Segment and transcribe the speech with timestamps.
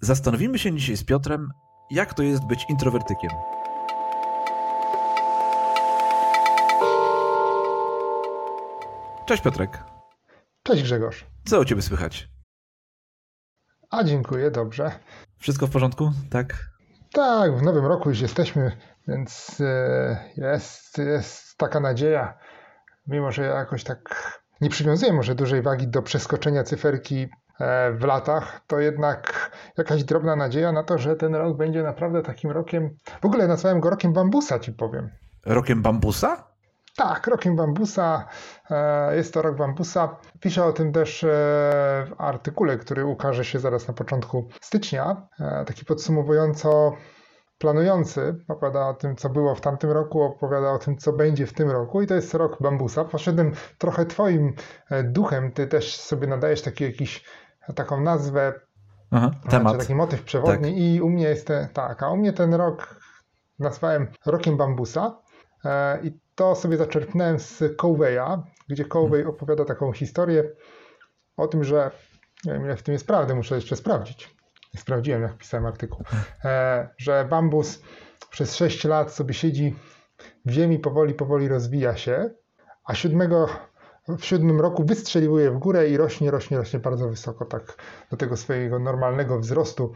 [0.00, 1.50] Zastanowimy się dzisiaj z Piotrem,
[1.90, 3.30] jak to jest być introwertykiem.
[9.26, 9.84] Cześć Piotrek.
[10.62, 11.26] Cześć Grzegorz.
[11.44, 12.28] Co u ciebie słychać?
[13.90, 14.90] A dziękuję, dobrze.
[15.38, 16.70] Wszystko w porządku, tak?
[17.12, 18.76] Tak, w nowym roku już jesteśmy,
[19.08, 22.38] więc e, jest, jest taka nadzieja,
[23.06, 27.28] mimo że ja jakoś tak nie przywiązuję może dużej wagi do przeskoczenia cyferki
[27.92, 32.50] w latach, to jednak jakaś drobna nadzieja na to, że ten rok będzie naprawdę takim
[32.50, 32.90] rokiem.
[33.22, 35.10] W ogóle nazwałem go rokiem bambusa, ci powiem.
[35.46, 36.44] Rokiem bambusa?
[36.96, 38.28] Tak, rokiem bambusa.
[38.70, 40.16] E, jest to rok bambusa.
[40.40, 45.28] Piszę o tym też w artykule, który ukaże się zaraz na początku stycznia.
[45.66, 46.92] Taki podsumowująco
[47.58, 51.52] planujący opowiada o tym, co było w tamtym roku, opowiada o tym, co będzie w
[51.52, 53.04] tym roku i to jest rok bambusa.
[53.04, 54.54] Poszedłem trochę twoim
[54.90, 57.24] e, duchem, ty też sobie nadajesz taki jakiś,
[57.72, 58.52] taką nazwę,
[59.10, 59.78] Aha, temat.
[59.78, 60.78] taki motyw przewodni tak.
[60.78, 63.00] i u mnie jest ten, tak, a u mnie ten rok
[63.58, 65.22] nazwałem rokiem bambusa
[65.64, 70.44] e, i to sobie zaczerpnąłem z Coveya, gdzie Covey opowiada taką historię
[71.36, 71.90] o tym, że
[72.44, 74.38] nie wiem ile w tym jest prawdy, muszę jeszcze sprawdzić
[74.76, 76.04] sprawdziłem, jak pisałem artykuł,
[76.44, 77.82] e, że bambus
[78.30, 79.76] przez 6 lat sobie siedzi
[80.44, 82.30] w ziemi, powoli, powoli rozwija się,
[82.84, 83.48] a siódmego,
[84.16, 87.76] w siódmym roku wystrzeliwuje w górę i rośnie, rośnie, rośnie bardzo wysoko, tak
[88.10, 89.92] do tego swojego normalnego wzrostu.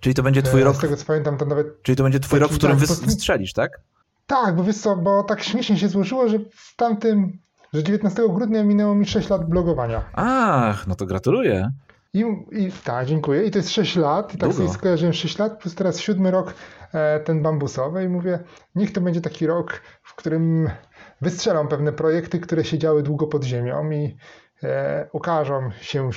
[0.00, 0.76] Czyli to będzie twój e, rok.
[0.76, 1.82] Z tego co pamiętam, to nawet.
[1.82, 3.80] Czyli to będzie twój rok, w którym tak, wystrzelisz, tak?
[4.26, 7.38] Tak, bo wiesz co, bo tak śmiesznie się złożyło, że w tamtym,
[7.72, 10.02] że 19 grudnia minęło mi 6 lat blogowania.
[10.12, 11.70] Ach, no to gratuluję.
[12.14, 13.44] I, i tak, dziękuję.
[13.44, 14.34] I to jest 6 lat.
[14.34, 14.54] I tak Długo.
[14.54, 16.54] sobie skojarzyłem 6 lat, plus teraz siódmy rok
[16.92, 18.04] e, ten bambusowy.
[18.04, 18.38] I mówię,
[18.74, 20.70] niech to będzie taki rok, w którym
[21.20, 24.16] wystrzelą pewne projekty, które siedziały długo pod ziemią i
[24.62, 26.10] e, ukażą się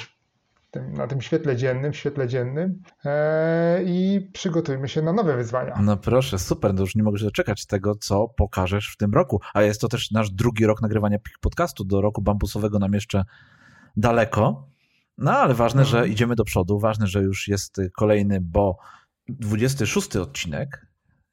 [0.71, 5.79] tym, na tym świetle dziennym, świetle dziennym e, i przygotujmy się na nowe wyzwania.
[5.81, 9.41] No proszę, super, no już nie mogę się doczekać tego, co pokażesz w tym roku.
[9.53, 11.83] A jest to też nasz drugi rok nagrywania podcastu.
[11.83, 13.23] Do roku bambusowego nam jeszcze
[13.97, 14.67] daleko.
[15.17, 16.13] No ale ważne, że mhm.
[16.13, 18.77] idziemy do przodu, ważne, że już jest kolejny, bo
[19.29, 20.85] 26 odcinek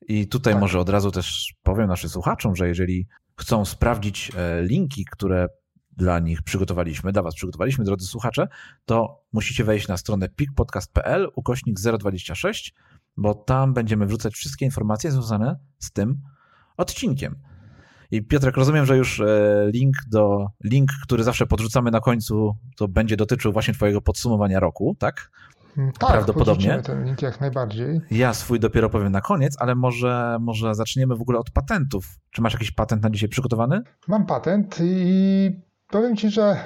[0.08, 0.60] i tutaj tak.
[0.60, 5.48] może od razu też powiem naszym słuchaczom, że jeżeli chcą sprawdzić e, linki, które
[5.96, 8.48] dla nich przygotowaliśmy, dla was przygotowaliśmy, drodzy słuchacze,
[8.84, 12.74] to musicie wejść na stronę pikpodcast.pl ukośnik 026,
[13.16, 16.22] bo tam będziemy wrzucać wszystkie informacje związane z tym
[16.76, 17.36] odcinkiem.
[18.10, 22.88] I Piotrek, rozumiem, że już e, link do link, który zawsze podrzucamy na końcu, to
[22.88, 25.30] będzie dotyczył właśnie Twojego podsumowania roku, tak?
[25.76, 26.82] Mm, tak, prawdopodobnie.
[26.82, 28.00] ten link jak najbardziej.
[28.10, 32.06] Ja swój dopiero powiem na koniec, ale może, może zaczniemy w ogóle od patentów.
[32.30, 33.82] Czy masz jakiś patent na dzisiaj przygotowany?
[34.08, 35.60] Mam patent i
[35.90, 36.56] powiem Ci, że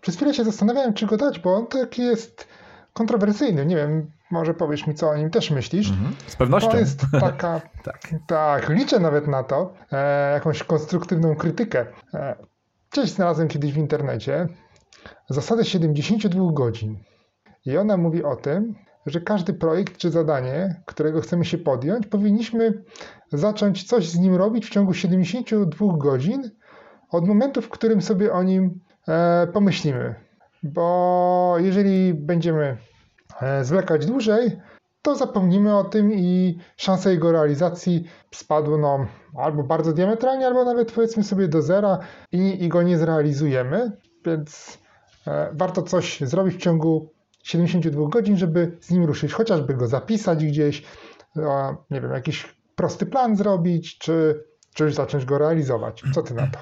[0.00, 2.48] przez chwilę się zastanawiałem, czy go dać, bo on taki jest
[2.92, 3.66] kontrowersyjny.
[3.66, 5.90] Nie wiem, może powiesz mi, co o nim też myślisz.
[5.90, 6.70] Mhm, z pewnością.
[6.70, 8.00] To jest taka, tak.
[8.26, 11.86] tak, liczę nawet na to, e, jakąś konstruktywną krytykę.
[12.14, 12.36] E,
[12.90, 14.48] Cześć, znalazłem kiedyś w internecie
[15.30, 16.98] zasadę 72 godzin.
[17.66, 18.74] I ona mówi o tym,
[19.06, 22.82] że każdy projekt czy zadanie, którego chcemy się podjąć, powinniśmy
[23.32, 26.50] zacząć coś z nim robić w ciągu 72 godzin
[27.10, 30.14] od momentu, w którym sobie o nim e, pomyślimy.
[30.62, 32.76] Bo jeżeli będziemy
[33.40, 34.60] E, zwlekać dłużej,
[35.02, 39.06] to zapomnimy o tym i szanse jego realizacji spadły no,
[39.38, 41.98] albo bardzo diametralnie, albo nawet powiedzmy sobie do zera
[42.32, 43.92] i, i go nie zrealizujemy.
[44.26, 44.78] Więc
[45.26, 47.12] e, warto coś zrobić w ciągu
[47.42, 50.82] 72 godzin, żeby z nim ruszyć, chociażby go zapisać gdzieś,
[51.90, 54.44] nie wiem, jakiś prosty plan zrobić, czy,
[54.74, 56.02] czy zacząć go realizować.
[56.14, 56.58] Co ty na to?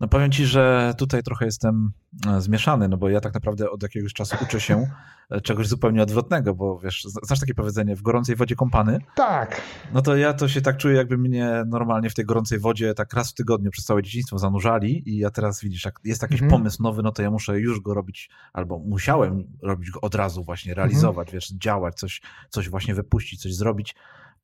[0.00, 1.92] No powiem ci, że tutaj trochę jestem
[2.26, 4.86] e, zmieszany, no bo ja tak naprawdę od jakiegoś czasu uczę się
[5.30, 8.98] e, czegoś zupełnie odwrotnego, bo wiesz, znasz takie powiedzenie, w gorącej wodzie kąpany?
[9.16, 9.60] Tak.
[9.94, 13.14] No to ja to się tak czuję, jakby mnie normalnie w tej gorącej wodzie tak
[13.14, 16.58] raz w tygodniu przez całe dzieciństwo zanurzali i ja teraz widzisz, jak jest jakiś mhm.
[16.60, 20.44] pomysł nowy, no to ja muszę już go robić, albo musiałem robić go od razu
[20.44, 21.36] właśnie, realizować, mhm.
[21.36, 23.94] wiesz, działać, coś, coś właśnie wypuścić, coś zrobić.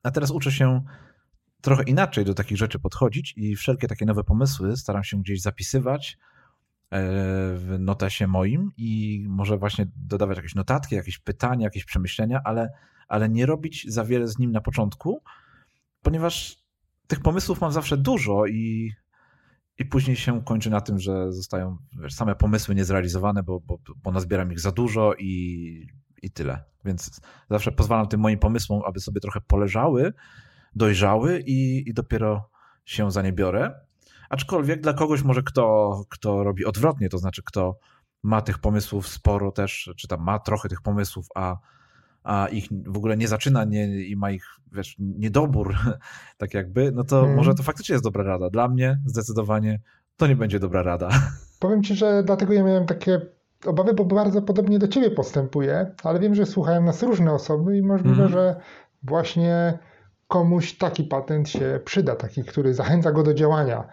[0.03, 0.81] A teraz uczę się
[1.63, 6.17] trochę inaczej do takich rzeczy podchodzić i wszelkie takie nowe pomysły staram się gdzieś zapisywać
[6.89, 6.99] e,
[7.57, 12.69] w notesie moim i może właśnie dodawać jakieś notatki, jakieś pytania, jakieś przemyślenia, ale,
[13.07, 15.23] ale nie robić za wiele z nim na początku,
[16.01, 16.57] ponieważ
[17.07, 18.91] tych pomysłów mam zawsze dużo i,
[19.79, 24.11] i później się kończy na tym, że zostają wiesz, same pomysły niezrealizowane, bo, bo, bo
[24.11, 25.87] nazbieram ich za dużo i,
[26.21, 26.63] i tyle.
[26.85, 30.13] Więc zawsze pozwalam tym moim pomysłom, aby sobie trochę poleżały,
[30.75, 32.49] dojrzały i, i dopiero
[32.85, 33.71] się za nie biorę.
[34.29, 37.77] Aczkolwiek dla kogoś może kto, kto robi odwrotnie, to znaczy kto
[38.23, 41.57] ma tych pomysłów sporo też, czy tam ma trochę tych pomysłów, a,
[42.23, 45.75] a ich w ogóle nie zaczyna nie, i ma ich wiesz, niedobór,
[46.37, 47.35] tak jakby, no to hmm.
[47.35, 48.49] może to faktycznie jest dobra rada.
[48.49, 49.79] Dla mnie zdecydowanie
[50.17, 51.09] to nie będzie dobra rada.
[51.59, 53.21] Powiem ci, że dlatego ja miałem takie
[53.65, 57.81] obawy, bo bardzo podobnie do ciebie postępuję, ale wiem, że słuchają nas różne osoby i
[57.81, 58.33] możliwe, hmm.
[58.33, 58.55] że
[59.03, 59.79] właśnie
[60.33, 63.87] komuś taki patent się przyda, taki, który zachęca go do działania,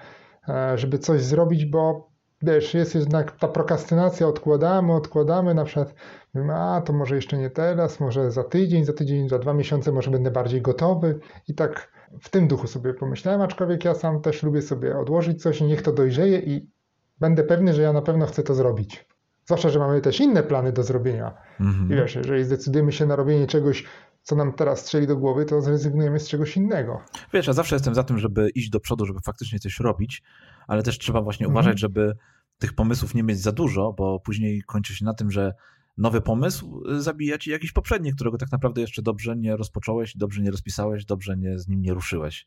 [0.48, 2.10] e, żeby coś zrobić, bo
[2.42, 5.94] wiesz, jest jednak ta prokrastynacja, odkładamy, odkładamy, na przykład
[6.34, 9.92] mówimy, a to może jeszcze nie teraz, może za tydzień, za tydzień, za dwa miesiące
[9.92, 14.42] może będę bardziej gotowy i tak w tym duchu sobie pomyślałem, aczkolwiek ja sam też
[14.42, 16.70] lubię sobie odłożyć coś i niech to dojrzeje i
[17.18, 19.06] będę pewny, że ja na pewno chcę to zrobić.
[19.44, 21.34] Zwłaszcza, że mamy też inne plany do zrobienia.
[21.60, 21.92] Mhm.
[21.92, 23.84] I wiesz, jeżeli zdecydujemy się na robienie czegoś,
[24.22, 27.00] co nam teraz strzeli do głowy, to zrezygnujemy z czegoś innego.
[27.32, 30.22] Wiesz, ja zawsze jestem za tym, żeby iść do przodu, żeby faktycznie coś robić,
[30.66, 31.54] ale też trzeba właśnie mhm.
[31.54, 32.16] uważać, żeby
[32.58, 35.54] tych pomysłów nie mieć za dużo, bo później kończy się na tym, że
[35.98, 40.50] nowy pomysł zabija ci jakiś poprzedni, którego tak naprawdę jeszcze dobrze nie rozpocząłeś, dobrze nie
[40.50, 42.46] rozpisałeś, dobrze nie, z nim nie ruszyłeś.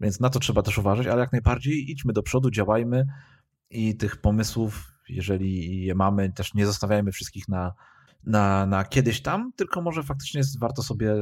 [0.00, 3.06] Więc na to trzeba też uważać, ale jak najbardziej idźmy do przodu, działajmy
[3.70, 7.72] i tych pomysłów, jeżeli je mamy, też nie zostawiajmy wszystkich na,
[8.24, 11.14] na, na kiedyś tam, tylko może faktycznie jest, warto sobie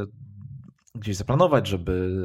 [0.95, 2.21] gdzieś zaplanować, żeby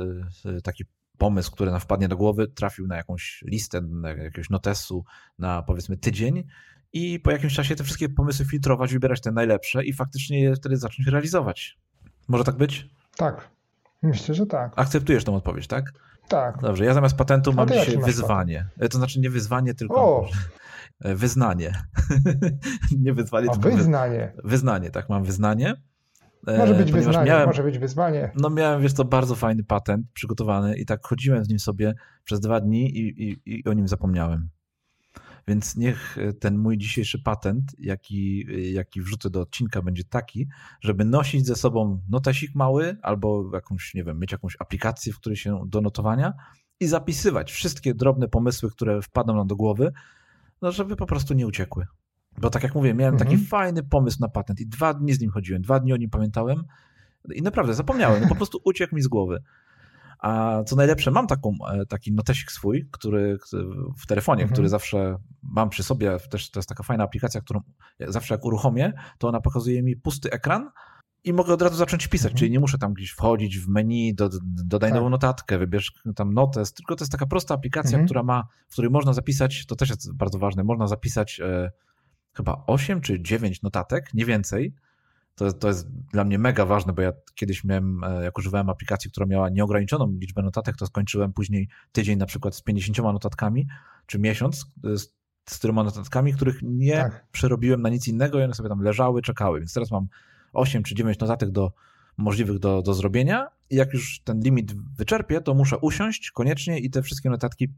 [0.63, 0.83] taki
[1.18, 5.06] pomysł, który nam wpadnie do głowy, trafił na jakąś listę, na jakiegoś notesu
[5.39, 6.44] na powiedzmy tydzień
[6.94, 10.78] i po jakimś czasie te wszystkie pomysły filtrować, wybierać te najlepsze i faktycznie je wtedy
[10.78, 11.78] zacząć realizować.
[12.28, 12.89] Może tak być?
[13.18, 13.50] Tak.
[14.01, 14.74] Myślę, że tak.
[14.75, 15.94] Akceptujesz tą odpowiedź, tak?
[16.28, 16.62] Tak.
[16.62, 18.68] Dobrze, ja zamiast patentu mam dzisiaj wyzwanie.
[18.74, 18.92] Patent?
[18.92, 20.30] To znaczy nie wyzwanie, tylko o.
[21.00, 21.74] wyznanie.
[23.00, 24.33] nie wyzwanie, tylko wyznanie.
[24.44, 25.75] Wyznanie, tak, mam wyznanie.
[26.57, 28.31] Może być wyzwanie, miałem, może być wyzwanie.
[28.36, 31.94] No miałem, wiesz, to bardzo fajny patent przygotowany i tak chodziłem z nim sobie
[32.24, 34.50] przez dwa dni i, i, i o nim zapomniałem.
[35.47, 40.47] Więc niech ten mój dzisiejszy patent, jaki, jaki wrzucę do odcinka, będzie taki,
[40.81, 45.38] żeby nosić ze sobą notesik mały albo jakąś, nie wiem, mieć jakąś aplikację, w której
[45.38, 46.33] się do notowania
[46.80, 49.92] i zapisywać wszystkie drobne pomysły, które wpadną nam do głowy,
[50.66, 51.86] no żeby po prostu nie uciekły.
[52.38, 53.30] Bo tak jak mówię, miałem mhm.
[53.30, 56.10] taki fajny pomysł na patent i dwa dni z nim chodziłem, dwa dni o nim
[56.10, 56.64] pamiętałem
[57.36, 59.44] i naprawdę zapomniałem, no po prostu uciekł mi z głowy.
[60.20, 63.38] A co najlepsze, mam taką, e, taki notesik swój, który
[63.98, 64.54] w telefonie, mhm.
[64.54, 66.18] który zawsze mam przy sobie.
[66.30, 67.62] Też to jest taka fajna aplikacja, którą
[68.00, 70.70] zawsze jak uruchomię, to ona pokazuje mi pusty ekran
[71.25, 72.39] i mogę od razu zacząć pisać, mhm.
[72.39, 74.98] czyli nie muszę tam gdzieś wchodzić w menu, do, dodaj tak.
[74.98, 78.06] nową notatkę, wybierz tam notes, tylko to jest taka prosta aplikacja, mhm.
[78.06, 81.72] która ma, w której można zapisać, to też jest bardzo ważne, można zapisać e,
[82.33, 84.74] chyba 8 czy 9 notatek, nie więcej.
[85.36, 89.12] To, to jest dla mnie mega ważne, bo ja kiedyś miałem, e, jak używałem aplikacji,
[89.12, 93.68] która miała nieograniczoną liczbę notatek, to skończyłem później tydzień na przykład z 50 notatkami,
[94.06, 95.13] czy miesiąc e, z,
[95.50, 97.25] z tyloma notatkami, których nie tak.
[97.31, 99.60] przerobiłem na nic innego i one sobie tam leżały, czekały.
[99.60, 100.07] Więc teraz mam
[100.56, 101.72] 8 czy 9 notatek do,
[102.18, 106.90] możliwych do, do zrobienia i jak już ten limit wyczerpię, to muszę usiąść koniecznie i
[106.90, 107.74] te wszystkie notatki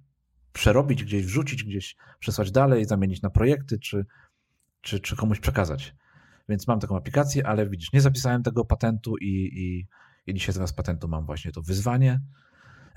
[0.53, 4.06] przerobić, gdzieś wrzucić, gdzieś przesłać dalej, zamienić na projekty, czy,
[4.81, 5.95] czy, czy komuś przekazać.
[6.50, 9.88] Więc mam taką aplikację, ale widzisz, nie zapisałem tego patentu i, i,
[10.31, 12.21] i dzisiaj zamiast patentu mam właśnie to wyzwanie.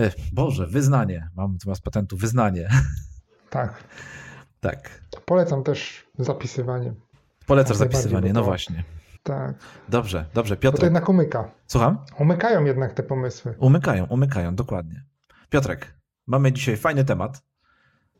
[0.01, 1.29] E, Boże, wyznanie.
[1.37, 2.69] Mam zamiast patentu wyznanie.
[3.51, 3.85] Tak.
[4.61, 5.05] tak.
[5.27, 6.95] Polecam też zapisywanie.
[7.47, 8.85] Polecasz zapisywanie, no właśnie.
[9.23, 9.55] Tak.
[9.89, 10.57] Dobrze, dobrze.
[10.57, 10.79] Piotr.
[10.79, 11.51] To jednak umyka.
[11.67, 11.99] Słucham?
[12.19, 13.55] Umykają jednak te pomysły.
[13.59, 15.05] Umykają, umykają, dokładnie.
[15.51, 15.95] Piotrek,
[16.27, 17.43] mamy dzisiaj fajny temat.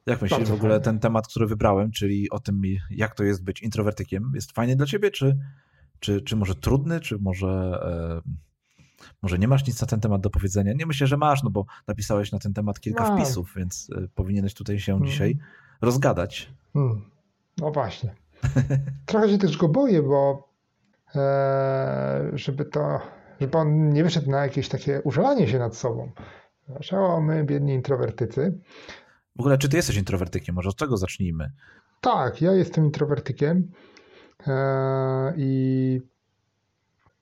[0.07, 0.85] Jak myślisz Bardzo w ogóle fajnie.
[0.85, 4.87] ten temat, który wybrałem, czyli o tym, jak to jest być introwertykiem, jest fajny dla
[4.87, 5.39] ciebie, czy,
[6.01, 7.81] czy, czy może trudny, czy może,
[8.27, 8.31] e,
[9.23, 10.73] może nie masz nic na ten temat do powiedzenia?
[10.73, 13.17] Nie myślę, że masz, no bo napisałeś na ten temat kilka no.
[13.17, 15.11] wpisów, więc e, powinieneś tutaj się hmm.
[15.11, 15.39] dzisiaj
[15.81, 16.53] rozgadać.
[16.73, 17.11] Hmm.
[17.59, 18.15] No właśnie.
[19.07, 20.50] Trochę się też go boję, bo
[22.33, 23.01] żeby to,
[23.41, 26.13] żeby on nie wyszedł na jakieś takie użalanie się nad sobą.
[26.69, 28.59] Dlaczego my, biedni introwertycy,
[29.37, 30.55] w ogóle, czy ty jesteś introwertykiem?
[30.55, 31.53] Może od tego zacznijmy.
[32.01, 33.71] Tak, ja jestem introwertykiem
[34.47, 36.01] e, i,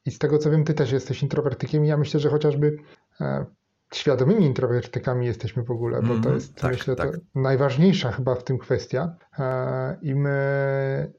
[0.04, 1.84] i z tego co wiem, ty też jesteś introwertykiem.
[1.84, 2.76] Ja myślę, że chociażby
[3.20, 3.46] e,
[3.94, 7.12] świadomymi introwertykami jesteśmy w ogóle, bo to mhm, jest, tak, myślę, tak.
[7.12, 9.16] to najważniejsza chyba w tym kwestia.
[9.38, 11.12] E, I my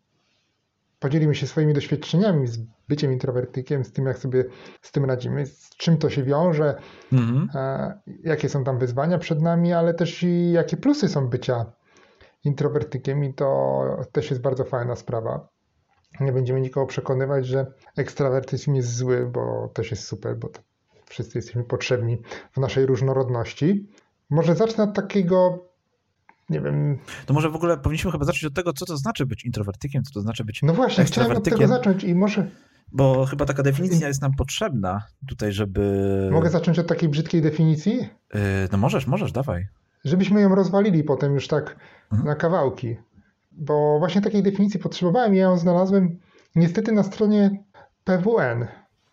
[0.99, 2.57] podzielimy się swoimi doświadczeniami z
[2.89, 4.45] byciem introwertykiem, z tym, jak sobie
[4.81, 6.75] z tym radzimy, z czym to się wiąże,
[7.13, 7.49] mhm.
[7.55, 11.65] E, jakie są tam wyzwania przed nami, ale też i jakie plusy są bycia
[12.43, 15.49] introwertykiem i to też jest bardzo fajna sprawa.
[16.19, 20.49] Nie będziemy nikogo przekonywać, że ekstrawertyzm jest zły, bo też jest super, bo
[21.05, 23.89] wszyscy jesteśmy potrzebni w naszej różnorodności.
[24.29, 25.68] Może zacznę od takiego
[26.49, 26.97] nie wiem.
[27.25, 30.13] To może w ogóle powinniśmy chyba zacząć od tego, co to znaczy być introwertykiem, co
[30.13, 32.51] to znaczy być No właśnie, chciałem od tego zacząć i może...
[32.91, 36.29] Bo chyba taka definicja jest nam potrzebna tutaj, żeby...
[36.31, 37.93] Mogę zacząć od takiej brzydkiej definicji?
[38.33, 38.39] Yy,
[38.71, 39.67] no możesz, możesz, dawaj.
[40.05, 41.75] Żebyśmy ją rozwalili potem już tak
[42.11, 42.27] mhm.
[42.27, 42.97] na kawałki.
[43.51, 46.19] Bo właśnie takiej definicji potrzebowałem i ja ją znalazłem
[46.55, 47.63] niestety na stronie
[48.03, 48.67] PWN.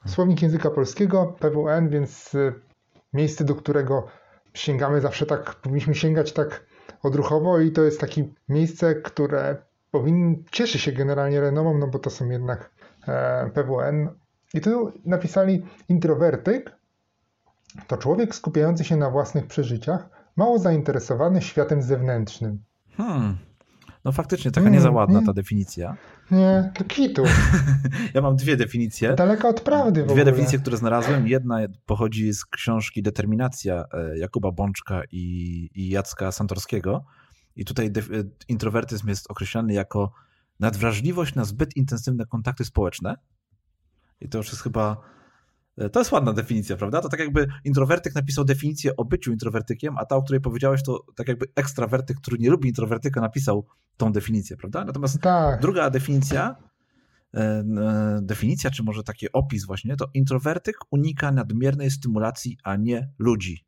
[0.07, 2.53] Słownik języka polskiego, PWN, więc y,
[3.13, 4.07] miejsce, do którego
[4.55, 6.67] sięgamy zawsze tak, powinniśmy sięgać tak
[7.07, 9.57] odruchowo i to jest takie miejsce, które
[9.91, 12.71] powinien, cieszy się generalnie renomą, no bo to są jednak
[13.09, 14.09] e, PWN.
[14.55, 16.77] I tu napisali introwertyk
[17.87, 22.63] to człowiek skupiający się na własnych przeżyciach, mało zainteresowany światem zewnętrznym.
[22.97, 23.37] Hmm.
[24.07, 25.97] No faktycznie, taka hmm, niezaładna ta definicja.
[26.31, 27.25] Nie, to kitu.
[28.15, 29.15] ja mam dwie definicje.
[29.15, 30.25] Daleka od prawdy w Dwie ogóle.
[30.25, 31.29] definicje, które znalazłem.
[31.29, 37.05] Jedna pochodzi z książki Determinacja e, Jakuba Bączka i, i Jacka Santorskiego.
[37.57, 37.93] I tutaj
[38.49, 40.13] introwertyzm jest określany jako
[40.61, 43.17] nadwrażliwość na zbyt intensywne kontakty społeczne.
[44.21, 45.16] I to już jest chyba.
[45.79, 47.01] E, to jest ładna definicja, prawda?
[47.01, 51.05] To tak jakby introwertyk napisał definicję o byciu introwertykiem, a ta, o której powiedziałeś, to
[51.15, 53.67] tak jakby ekstrawertyk, który nie lubi introwertyka, napisał
[53.97, 54.85] tą definicję, prawda?
[54.85, 55.61] Natomiast tak.
[55.61, 56.57] druga definicja,
[57.35, 63.11] e, e, definicja, czy może taki opis właśnie, to introwertyk unika nadmiernej stymulacji, a nie
[63.19, 63.67] ludzi.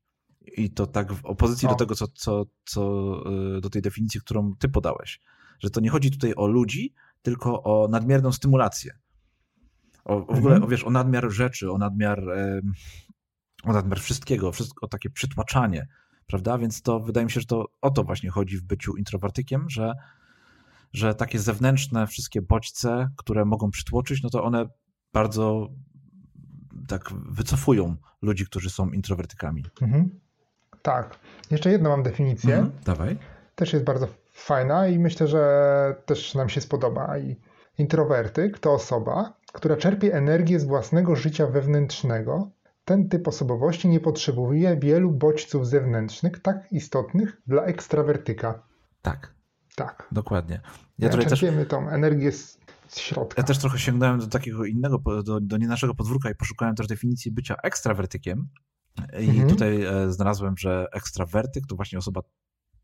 [0.57, 3.15] I to tak w opozycji do tego, co, co, co
[3.61, 5.21] do tej definicji, którą ty podałeś.
[5.59, 8.99] Że to nie chodzi tutaj o ludzi, tylko o nadmierną stymulację.
[10.09, 10.38] O, w mhm.
[10.38, 12.23] ogóle, o, wiesz, o nadmiar rzeczy, o nadmiar,
[13.65, 15.87] o nadmiar wszystkiego, wszystko, o takie przytłaczanie,
[16.27, 16.59] prawda?
[16.59, 19.93] Więc to wydaje mi się, że to o to właśnie chodzi w byciu introwertykiem, że,
[20.93, 24.67] że takie zewnętrzne wszystkie bodźce, które mogą przytłoczyć, no to one
[25.12, 25.69] bardzo
[26.88, 29.65] tak wycofują ludzi, którzy są introwertykami.
[29.83, 30.21] Mhm.
[30.83, 31.19] Tak.
[31.50, 32.57] Jeszcze jedną mam definicję.
[32.57, 33.19] Mhm, dawaj.
[33.55, 37.19] Też jest bardzo fajna i myślę, że też nam się spodoba.
[37.19, 37.37] I
[37.79, 42.50] introwertyk to osoba, która czerpie energię z własnego życia wewnętrznego.
[42.85, 48.62] Ten typ osobowości nie potrzebuje wielu bodźców zewnętrznych, tak istotnych dla ekstrawertyka.
[49.02, 49.38] Tak.
[49.76, 50.09] Tak.
[50.12, 50.61] Dokładnie.
[50.99, 51.69] Ja, ja czerpiemy też...
[51.69, 53.43] tą energię z, z środka.
[53.43, 56.87] Ja też trochę sięgnąłem do takiego innego, do, do nie naszego podwórka i poszukałem też
[56.87, 58.49] definicji bycia ekstrawertykiem.
[59.21, 59.49] I mhm.
[59.49, 62.23] tutaj e, znalazłem, że ekstrawertyk to właśnie osoba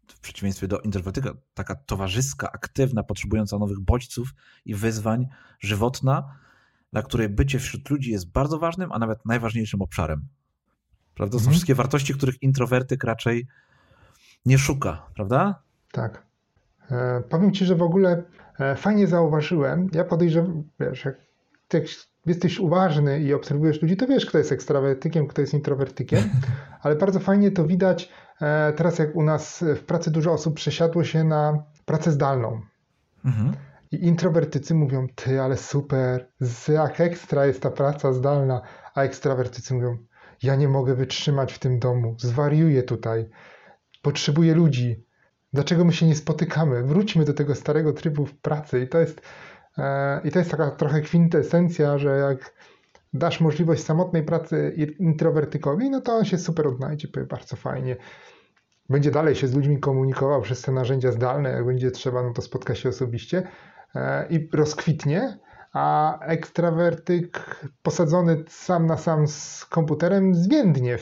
[0.08, 4.28] w przeciwieństwie do introwertyka, taka towarzyska, aktywna, potrzebująca nowych bodźców
[4.64, 5.26] i wyzwań,
[5.60, 6.36] żywotna,
[6.94, 10.22] dla której bycie wśród ludzi jest bardzo ważnym, a nawet najważniejszym obszarem.
[11.14, 11.32] Prawda?
[11.32, 11.44] To mhm.
[11.44, 13.46] są wszystkie wartości, których introwertyk raczej
[14.46, 15.62] nie szuka, prawda?
[15.92, 16.22] Tak.
[16.90, 18.22] E, powiem ci, że w ogóle
[18.58, 21.16] e, fajnie zauważyłem, ja podejrzewam, wiesz, jak,
[21.72, 21.84] jak
[22.26, 26.30] jesteś uważny i obserwujesz ludzi, to wiesz, kto jest ekstrawertykiem, kto jest introwertykiem,
[26.82, 28.08] ale bardzo fajnie to widać
[28.40, 32.60] e, teraz, jak u nas w pracy dużo osób przesiadło się na pracę zdalną.
[33.24, 33.52] Mhm.
[33.94, 36.28] I introwertycy mówią, ty, ale super,
[36.68, 38.62] jak ekstra jest ta praca zdalna,
[38.94, 39.98] a ekstrawertycy mówią,
[40.42, 43.28] ja nie mogę wytrzymać w tym domu, zwariuję tutaj,
[44.02, 45.04] potrzebuję ludzi.
[45.52, 46.82] Dlaczego my się nie spotykamy?
[46.82, 48.80] Wróćmy do tego starego trybu w pracy.
[48.80, 49.20] I to jest
[49.78, 52.54] E, I to jest taka trochę kwintesencja, że jak
[53.12, 57.96] dasz możliwość samotnej pracy introwertykowi, no to on się super odnajdzie, powie bardzo fajnie.
[58.88, 62.42] Będzie dalej się z ludźmi komunikował przez te narzędzia zdalne, jak będzie trzeba, no to
[62.42, 63.48] spotka się osobiście
[64.30, 65.38] i rozkwitnie,
[65.72, 70.98] a ekstrawertyk posadzony sam na sam z komputerem zwiędnie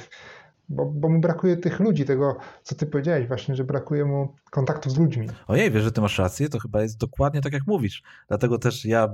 [0.73, 4.93] bo, bo mu brakuje tych ludzi, tego, co ty powiedziałeś właśnie, że brakuje mu kontaktów
[4.93, 5.29] z ludźmi.
[5.47, 8.03] Ojej, wiesz, że ty masz rację, to chyba jest dokładnie tak, jak mówisz.
[8.29, 9.09] Dlatego też ja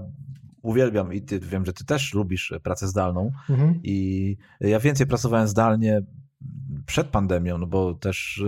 [0.62, 3.80] uwielbiam i ty, wiem, że ty też lubisz pracę zdalną mhm.
[3.82, 6.02] i ja więcej pracowałem zdalnie
[6.86, 8.44] przed pandemią, no bo też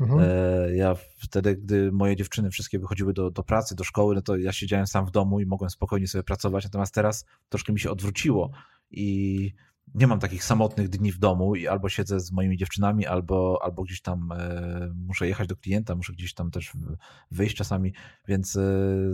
[0.00, 0.20] mhm.
[0.20, 4.36] e, ja wtedy, gdy moje dziewczyny wszystkie wychodziły do, do pracy, do szkoły, no to
[4.36, 7.90] ja siedziałem sam w domu i mogłem spokojnie sobie pracować, natomiast teraz troszkę mi się
[7.90, 8.50] odwróciło
[8.90, 9.52] i
[9.94, 13.82] nie mam takich samotnych dni w domu i albo siedzę z moimi dziewczynami, albo, albo
[13.82, 16.72] gdzieś tam e, muszę jechać do klienta, muszę gdzieś tam też
[17.30, 17.92] wyjść czasami,
[18.28, 18.62] więc e,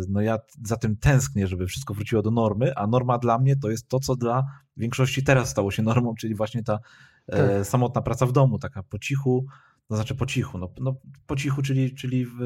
[0.08, 3.70] no ja za tym tęsknię, żeby wszystko wróciło do normy, a norma dla mnie to
[3.70, 4.44] jest to, co dla
[4.76, 6.78] większości teraz stało się normą, czyli właśnie ta
[7.26, 7.66] e, tak.
[7.66, 9.46] samotna praca w domu, taka po cichu,
[9.88, 12.36] to znaczy po cichu, no, no po cichu, czyli, czyli w,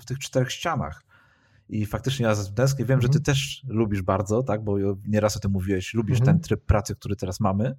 [0.00, 1.02] w tych czterech ścianach.
[1.68, 2.84] I faktycznie ja tęsknię.
[2.84, 3.24] Wiem, że ty mhm.
[3.24, 4.64] też lubisz bardzo, tak?
[4.64, 4.76] Bo
[5.06, 6.36] nieraz o tym mówiłeś, lubisz mhm.
[6.36, 7.76] ten tryb pracy, który teraz mamy.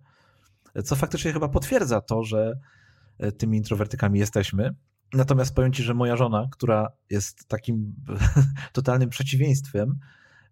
[0.83, 2.59] Co faktycznie chyba potwierdza to, że
[3.17, 4.75] e, tymi introwertykami jesteśmy.
[5.13, 7.95] Natomiast powiem ci, że moja żona, która jest takim
[8.73, 9.99] totalnym przeciwieństwem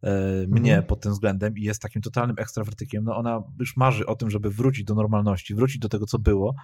[0.02, 0.12] e,
[0.48, 0.88] mnie mhm.
[0.88, 4.50] pod tym względem i jest takim totalnym ekstrawertykiem, no ona już marzy o tym, żeby
[4.50, 6.56] wrócić do normalności, wrócić do tego, co było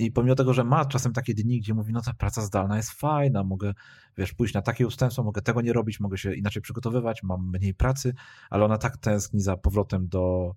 [0.00, 2.90] I pomimo tego, że ma czasem takie dni, gdzie mówi, no ta praca zdalna jest
[2.90, 3.74] fajna, mogę,
[4.16, 7.74] wiesz, pójść na takie ustępstwo, mogę tego nie robić, mogę się inaczej przygotowywać, mam mniej
[7.74, 8.14] pracy,
[8.50, 10.54] ale ona tak tęskni za powrotem do,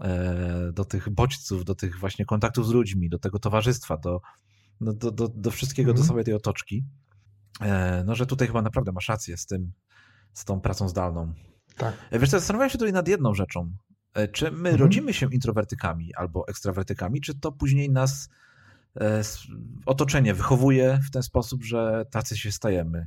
[0.00, 4.20] e, do tych bodźców, do tych właśnie kontaktów z ludźmi, do tego towarzystwa, do,
[4.80, 6.02] do, do, do, do wszystkiego, mhm.
[6.02, 6.84] do całej tej otoczki,
[7.60, 9.72] e, no że tutaj chyba naprawdę masz rację z tym,
[10.32, 11.32] z tą pracą zdalną.
[11.76, 11.94] Tak.
[12.10, 13.72] E, wiesz co, zastanawiałem się tutaj nad jedną rzeczą.
[14.32, 14.76] Czy my mhm.
[14.76, 18.28] rodzimy się introwertykami albo ekstrawertykami, czy to później nas
[19.86, 23.06] otoczenie wychowuje w ten sposób, że tacy się stajemy.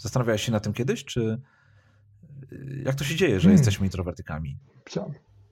[0.00, 1.40] Zastanawiałeś się na tym kiedyś, czy
[2.52, 3.56] e, jak to się dzieje, że hmm.
[3.56, 4.58] jesteśmy introwertykami?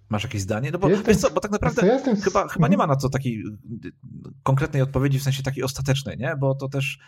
[0.09, 0.71] Masz jakieś zdanie?
[0.71, 2.17] No bo, jestem, co, bo tak naprawdę jestem...
[2.17, 3.45] chyba, chyba nie ma na to takiej
[4.43, 6.37] konkretnej odpowiedzi, w sensie takiej ostatecznej, nie?
[6.37, 6.99] Bo to też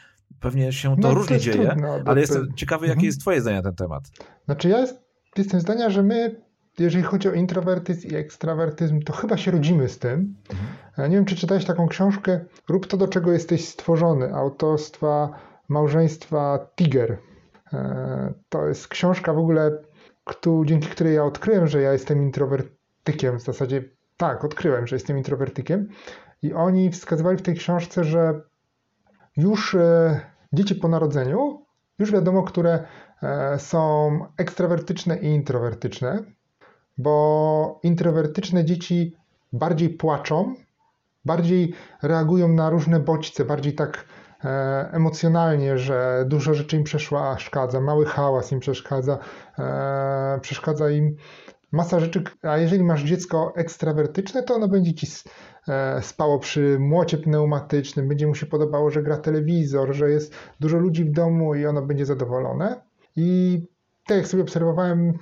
[0.40, 3.06] pewnie się to no, różnie dzieje, trudno, ale jestem ciekawy, jakie mhm.
[3.06, 4.10] jest twoje zdanie na ten temat.
[4.44, 5.00] Znaczy ja jest,
[5.36, 6.45] jestem zdania, że my
[6.78, 10.34] jeżeli chodzi o introwertyzm i ekstrawertyzm, to chyba się rodzimy z tym.
[10.50, 11.10] Mhm.
[11.10, 15.28] Nie wiem, czy czytałeś taką książkę Rób to, do czego jesteś stworzony, autorstwa
[15.68, 17.18] małżeństwa Tiger.
[17.72, 19.70] E, to jest książka w ogóle,
[20.64, 23.38] dzięki której ja odkryłem, że ja jestem introwertykiem.
[23.38, 23.84] W zasadzie
[24.16, 25.88] tak, odkryłem, że jestem introwertykiem.
[26.42, 28.40] I oni wskazywali w tej książce, że
[29.36, 30.20] już e,
[30.52, 31.66] dzieci po narodzeniu,
[31.98, 32.84] już wiadomo, które
[33.22, 36.22] e, są ekstrawertyczne i introwertyczne
[36.98, 39.16] bo introwertyczne dzieci
[39.52, 40.54] bardziej płaczą,
[41.24, 44.04] bardziej reagują na różne bodźce, bardziej tak
[44.44, 44.48] e,
[44.92, 49.18] emocjonalnie, że dużo rzeczy im przeszkadza, mały hałas im przeszkadza,
[49.58, 51.16] e, przeszkadza im
[51.72, 55.06] masa rzeczy, a jeżeli masz dziecko ekstrawertyczne, to ono będzie ci
[55.68, 60.78] e, spało przy młocie pneumatycznym, będzie mu się podobało, że gra telewizor, że jest dużo
[60.78, 62.80] ludzi w domu i ono będzie zadowolone.
[63.16, 63.60] I
[64.06, 65.18] tak jak sobie obserwowałem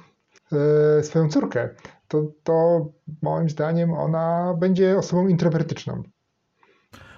[1.02, 1.68] swoją córkę,
[2.08, 2.86] to, to
[3.22, 6.02] moim zdaniem ona będzie osobą introwertyczną.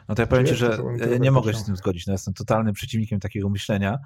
[0.08, 0.78] No to ja powiem Ci, że
[1.10, 2.06] ja nie mogę się z tym zgodzić.
[2.06, 3.98] No, jestem totalnym przeciwnikiem takiego myślenia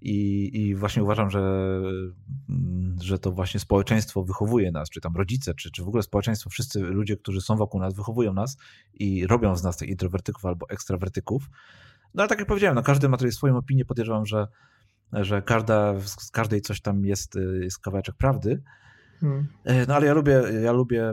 [0.00, 1.40] i, i właśnie uważam, że,
[2.48, 6.50] mm, że to właśnie społeczeństwo wychowuje nas, czy tam rodzice, czy, czy w ogóle społeczeństwo,
[6.50, 8.56] wszyscy ludzie, którzy są wokół nas, wychowują nas
[8.94, 11.50] i robią z nas tych introwertyków albo ekstrawertyków.
[12.14, 14.48] No ale tak jak powiedziałem, no każdy ma tutaj swoją opinię, podejrzewam, że
[15.12, 18.62] że każda, z każdej coś tam jest, y, jest kawałeczek prawdy.
[19.20, 19.46] Hmm.
[19.64, 21.12] E, no ale ja lubię, ja lubię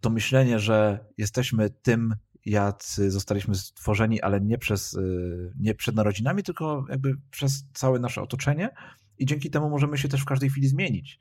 [0.00, 2.14] to myślenie, że jesteśmy tym,
[2.46, 8.22] jacy zostaliśmy stworzeni, ale nie przez, y, nie przed narodzinami, tylko jakby przez całe nasze
[8.22, 8.70] otoczenie
[9.18, 11.20] i dzięki temu możemy się też w każdej chwili zmienić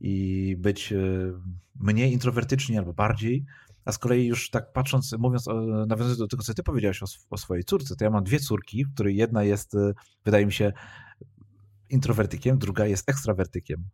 [0.00, 1.32] i być y,
[1.80, 3.44] mniej introwertyczni albo bardziej,
[3.86, 5.46] a z kolei już tak patrząc, mówiąc,
[5.86, 8.84] nawiązując do tego, co ty powiedziałeś o, o swojej córce, to ja mam dwie córki,
[8.94, 9.94] której jedna jest, y,
[10.24, 10.72] wydaje mi się,
[11.90, 13.84] introwertykiem, druga jest ekstrawertykiem.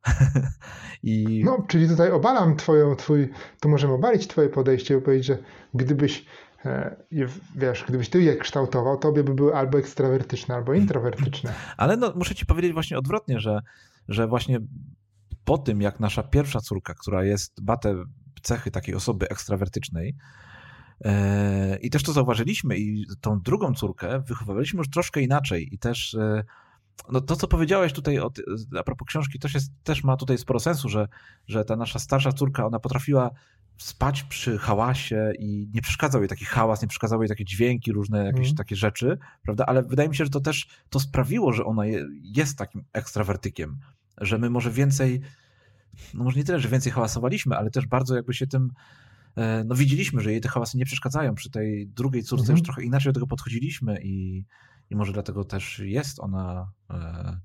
[1.02, 1.42] I...
[1.44, 5.38] No, czyli tutaj obalam twoją, twój, to możemy obalić twoje podejście i powiedzieć, że
[5.74, 6.26] gdybyś
[6.64, 6.96] e,
[7.56, 11.54] wiesz, gdybyś ty je kształtował, tobie by były albo ekstrawertyczne, albo introwertyczne.
[11.76, 13.60] Ale no, muszę ci powiedzieć właśnie odwrotnie, że,
[14.08, 14.60] że właśnie
[15.44, 18.04] po tym, jak nasza pierwsza córka, która jest, batę
[18.42, 20.16] cechy takiej osoby ekstrawertycznej.
[21.04, 26.14] E, I też to zauważyliśmy i tą drugą córkę wychowywaliśmy już troszkę inaczej i też
[26.14, 26.44] e,
[27.12, 28.30] no to, co powiedziałeś tutaj o,
[28.78, 31.08] a propos książki, też, jest, też ma tutaj sporo sensu, że,
[31.46, 33.30] że ta nasza starsza córka, ona potrafiła
[33.78, 38.24] spać przy hałasie i nie przeszkadzał jej taki hałas, nie przeszkadzały jej takie dźwięki, różne
[38.24, 38.56] jakieś mm.
[38.56, 39.66] takie rzeczy, prawda?
[39.66, 43.78] Ale wydaje mi się, że to też to sprawiło, że ona je, jest takim ekstrawertykiem,
[44.20, 45.20] że my może więcej
[46.14, 48.70] no może nie tyle, że więcej hałasowaliśmy, ale też bardzo jakby się tym,
[49.36, 51.34] e, no widzieliśmy, że jej te hałasy nie przeszkadzają.
[51.34, 52.58] Przy tej drugiej córce mhm.
[52.58, 54.44] już trochę inaczej do tego podchodziliśmy i,
[54.90, 57.36] i może dlatego też jest ona e,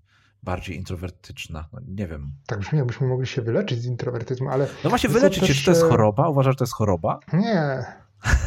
[0.43, 1.67] bardziej introwertyczna.
[1.73, 2.31] No, nie wiem.
[2.47, 4.67] Tak brzmi, jakbyśmy mogli się wyleczyć z introwertyzmu, ale...
[4.83, 6.29] No właśnie wyleczyć się, czy to jest choroba?
[6.29, 7.19] Uważasz, że to jest choroba?
[7.33, 7.85] Nie,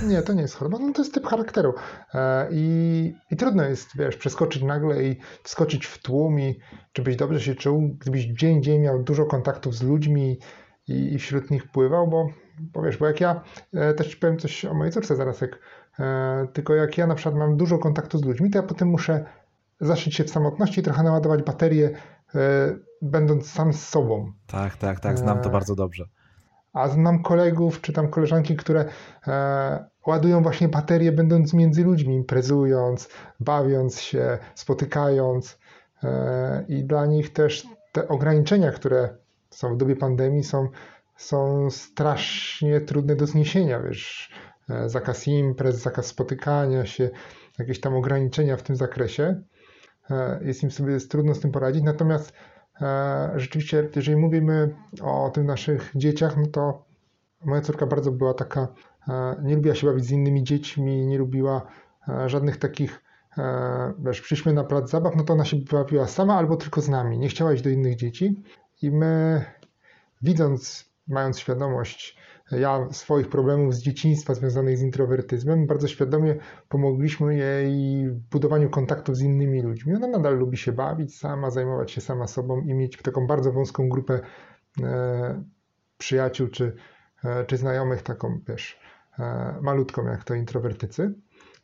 [0.08, 1.74] nie, to nie jest choroba, no to jest typ charakteru.
[2.14, 6.60] E, I, I trudno jest, wiesz, przeskoczyć nagle i wskoczyć w tłum i
[6.96, 10.38] żebyś dobrze się czuł, gdybyś dzień dzień miał dużo kontaktów z ludźmi
[10.88, 12.28] i, i wśród nich pływał, bo,
[12.60, 13.42] bo wiesz, bo jak ja,
[13.74, 15.58] e, też powiem coś o mojej córce zaraz, jak,
[15.98, 19.24] e, tylko jak ja na przykład mam dużo kontaktu z ludźmi, to ja potem muszę
[19.80, 21.90] zaszyć się w samotności i trochę naładować baterię,
[23.02, 24.32] będąc sam z sobą.
[24.46, 26.04] Tak, tak, tak, znam to bardzo dobrze.
[26.72, 28.84] A znam kolegów czy tam koleżanki, które
[29.26, 33.08] e, ładują właśnie baterie, będąc między ludźmi, imprezując,
[33.40, 35.58] bawiąc się, spotykając.
[36.04, 39.16] E, I dla nich też te ograniczenia, które
[39.50, 40.68] są w dobie pandemii, są,
[41.16, 43.80] są strasznie trudne do zniesienia.
[43.80, 44.32] Wiesz,
[44.70, 47.10] e, zakaz imprez, zakaz spotykania się,
[47.58, 49.42] jakieś tam ograniczenia w tym zakresie.
[50.10, 51.82] E, jest im sobie jest trudno z tym poradzić.
[51.82, 52.32] Natomiast
[53.36, 56.84] rzeczywiście, jeżeli mówimy o tych naszych dzieciach, no to
[57.44, 58.68] moja córka bardzo była taka,
[59.42, 61.66] nie lubiła się bawić z innymi dziećmi, nie lubiła
[62.26, 63.02] żadnych takich,
[63.98, 67.18] wiesz, przyszliśmy na plac zabaw, no to ona się bawiła sama albo tylko z nami,
[67.18, 68.42] nie chciała iść do innych dzieci.
[68.82, 69.44] I my
[70.22, 72.16] widząc, mając świadomość
[72.50, 76.36] ja swoich problemów z dzieciństwa związanych z introwertyzmem, bardzo świadomie
[76.68, 79.94] pomogliśmy jej w budowaniu kontaktów z innymi ludźmi.
[79.94, 83.88] Ona nadal lubi się bawić sama, zajmować się sama sobą i mieć taką bardzo wąską
[83.88, 84.20] grupę
[84.82, 85.44] e,
[85.98, 86.76] przyjaciół czy,
[87.24, 88.80] e, czy znajomych, taką wiesz,
[89.18, 91.14] e, malutką jak to introwertycy,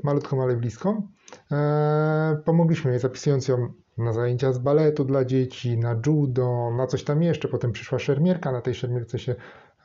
[0.03, 1.09] malutką, ale bliską.
[1.53, 7.05] E, pomogliśmy jej zapisując ją na zajęcia z baletu dla dzieci, na judo, na coś
[7.05, 7.49] tam jeszcze.
[7.49, 9.35] Potem przyszła szermierka, na tej szermierce się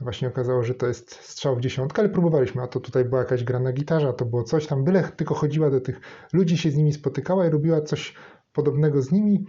[0.01, 3.43] właśnie okazało, że to jest strzał w dziesiątkę, ale próbowaliśmy, a to tutaj była jakaś
[3.43, 5.99] gra na gitarze, a to było coś tam, byle tylko chodziła do tych
[6.33, 8.15] ludzi, się z nimi spotykała i robiła coś
[8.53, 9.45] podobnego z nimi,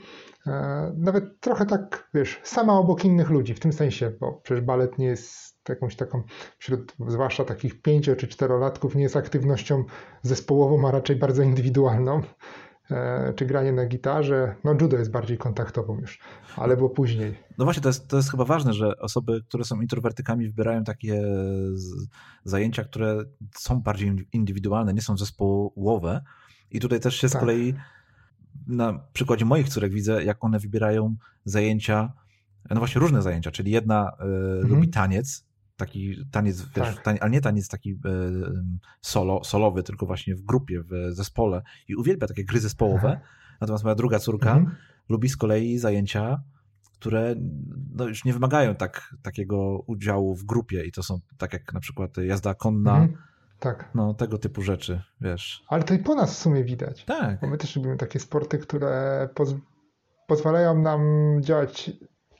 [0.46, 4.98] e, nawet trochę tak, wiesz, sama obok innych ludzi, w tym sensie, bo przecież balet
[4.98, 6.22] nie jest jakąś taką,
[6.58, 9.84] wśród zwłaszcza takich pięcio czy czterolatków, nie jest aktywnością
[10.22, 12.22] zespołową, a raczej bardzo indywidualną.
[12.90, 14.54] E, czy granie na gitarze.
[14.64, 16.18] No judo jest bardziej kontaktową już,
[16.56, 17.34] ale było później.
[17.58, 21.22] No właśnie, to jest, to jest chyba ważne, że osoby, które są introwertykami wybierają takie
[22.44, 23.24] zajęcia, które
[23.56, 26.22] są bardziej indywidualne, nie są zespołowe
[26.70, 27.36] i tutaj też się tak.
[27.36, 27.74] z kolei
[28.66, 32.12] na przykładzie moich córek widzę, jak one wybierają zajęcia,
[32.70, 34.68] no właśnie różne zajęcia, czyli jedna y, mhm.
[34.68, 35.44] lubi taniec,
[35.76, 37.02] taki taniec, wiesz, tak.
[37.02, 37.96] taniec, ale nie taniec taki e,
[39.00, 43.08] solo, solowy, tylko właśnie w grupie, w zespole i uwielbia takie gry zespołowe.
[43.16, 43.26] Aha.
[43.60, 44.76] Natomiast moja druga córka mhm.
[45.08, 46.42] lubi z kolei zajęcia,
[46.92, 47.34] które
[47.94, 51.80] no, już nie wymagają tak, takiego udziału w grupie i to są tak jak na
[51.80, 53.18] przykład jazda konna, mhm.
[53.62, 53.90] Tak.
[53.94, 55.64] No, tego typu rzeczy, wiesz.
[55.68, 57.04] Ale to i po nas w sumie widać.
[57.04, 57.40] Tak.
[57.40, 59.54] Bo my też lubimy takie sporty, które poz
[60.26, 61.02] pozwalają nam
[61.40, 61.90] działać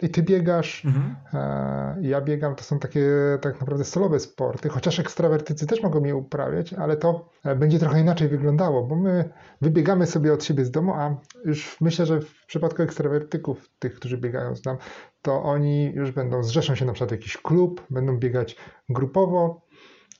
[0.02, 1.16] i ty biegasz, mhm.
[1.34, 3.06] E, ja biegam, to są takie
[3.40, 8.00] tak naprawdę solowe sporty, chociaż ekstrawertycy też mogą je uprawiać, ale to e, będzie trochę
[8.00, 12.46] inaczej wyglądało, bo my wybiegamy sobie od siebie z domu, a już myślę, że w
[12.46, 14.78] przypadku ekstrawertyków, tych, którzy biegają z nami,
[15.22, 18.56] to oni już będą, zrzeszą się na przykład w jakiś klub, będą biegać
[18.88, 19.62] grupowo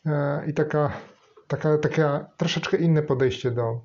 [0.07, 0.93] e, i taka,
[1.47, 3.81] taka, taka troszeczkę inne podejście do,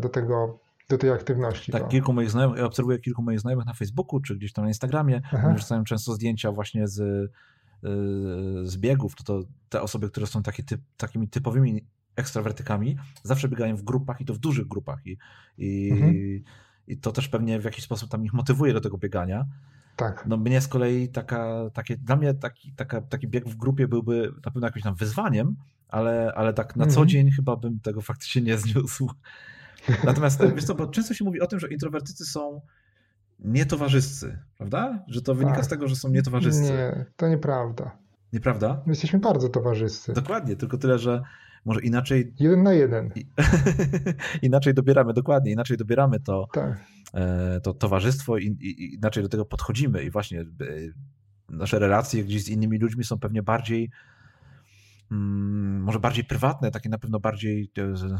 [0.00, 0.61] do tego
[0.92, 1.72] do tej aktywności.
[1.72, 4.68] Tak, kilku moich znajomych, ja obserwuję kilku moich znajomych na Facebooku, czy gdzieś tam na
[4.68, 5.20] Instagramie,
[5.54, 7.28] wrzucają często zdjęcia właśnie z, y,
[8.64, 13.76] z biegów, to, to te osoby, które są takie typ, takimi typowymi ekstrawertykami, zawsze biegają
[13.76, 15.18] w grupach i to w dużych grupach i,
[15.58, 16.14] i, mhm.
[16.86, 19.46] i to też pewnie w jakiś sposób tam ich motywuje do tego biegania.
[19.96, 20.26] Tak.
[20.26, 24.32] No mnie z kolei taka, takie, dla mnie taki, taka, taki bieg w grupie byłby
[24.44, 25.56] na pewno jakimś tam wyzwaniem,
[25.88, 27.08] ale, ale tak na co mhm.
[27.08, 29.10] dzień chyba bym tego faktycznie nie zniósł.
[30.04, 32.60] Natomiast wiesz co, bo często się mówi o tym, że introwertycy są
[33.38, 35.04] nietowarzyscy, prawda?
[35.08, 35.64] Że to wynika tak.
[35.64, 36.62] z tego, że są nietowarzyscy.
[36.62, 37.98] Nie, to nieprawda.
[38.32, 38.82] Nieprawda?
[38.86, 40.12] My jesteśmy bardzo towarzyscy.
[40.12, 41.22] Dokładnie, tylko tyle, że
[41.64, 42.34] może inaczej.
[42.40, 43.10] Jeden na jeden.
[44.42, 46.80] inaczej dobieramy, dokładnie, inaczej dobieramy to, tak.
[47.14, 50.02] E, to towarzystwo i, i, inaczej do tego podchodzimy.
[50.02, 50.44] I właśnie e,
[51.48, 53.90] nasze relacje gdzieś z innymi ludźmi są pewnie bardziej,
[55.10, 58.18] mm, może bardziej prywatne, takie na pewno bardziej e,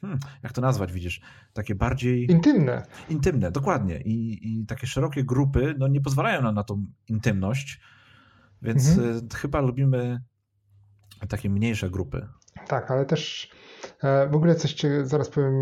[0.00, 1.20] hmm, jak to nazwać, widzisz,
[1.52, 2.30] takie bardziej...
[2.30, 2.82] Intymne.
[3.08, 4.00] Intymne, dokładnie.
[4.00, 7.80] I, i takie szerokie grupy no, nie pozwalają nam na tą intymność,
[8.62, 9.16] więc mhm.
[9.16, 10.20] E, chyba lubimy
[11.28, 12.28] takie mniejsze grupy.
[12.68, 13.50] Tak, ale też
[14.02, 15.54] e, w ogóle coś, zaraz powiem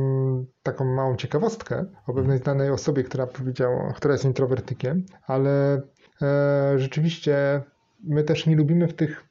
[0.63, 2.43] taką małą ciekawostkę o pewnej mhm.
[2.43, 5.83] znanej osobie, która powiedziała, która jest introwertykiem, ale
[6.23, 7.63] e, rzeczywiście
[8.05, 9.25] my też nie lubimy w tych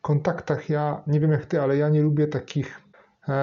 [0.00, 2.83] kontaktach, ja nie wiem jak ty, ale ja nie lubię takich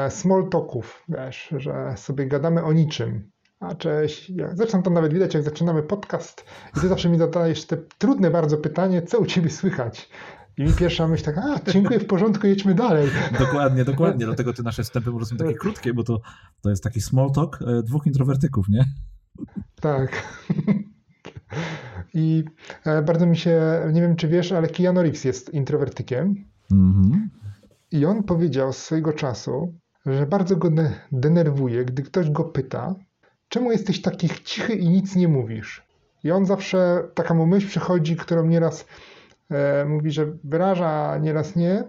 [0.10, 3.32] small talków, wiesz, że sobie gadamy o niczym.
[3.60, 4.32] A cześć.
[4.54, 6.46] Zresztą to nawet widać, jak zaczynamy podcast
[6.78, 10.10] i ty zawsze mi zadajesz te trudne bardzo pytanie, co u ciebie słychać?
[10.58, 13.10] I mi pierwsza myśl taka, a dziękuję, w porządku, jedźmy dalej.
[13.40, 14.26] Dokładnie, dokładnie.
[14.26, 16.22] Dlatego te nasze wstępy po są takie krótkie, bo to,
[16.62, 18.86] to jest taki small talk e, dwóch introwertyków, nie?
[19.82, 20.24] Tak.
[22.14, 22.44] I
[22.86, 23.62] e, bardzo mi się,
[23.94, 26.36] nie wiem czy wiesz, ale Keanu Reeves jest introwertykiem.
[26.72, 27.30] Mhm.
[27.92, 29.74] I on powiedział swojego czasu,
[30.06, 30.70] że bardzo go
[31.12, 32.96] denerwuje, gdy ktoś go pyta,
[33.50, 35.86] czemu jesteś taki cichy i nic nie mówisz.
[36.24, 38.86] I on zawsze, taka mu myśl przychodzi, którą nieraz
[39.50, 41.84] e, mówi, że wyraża, nieraz nie,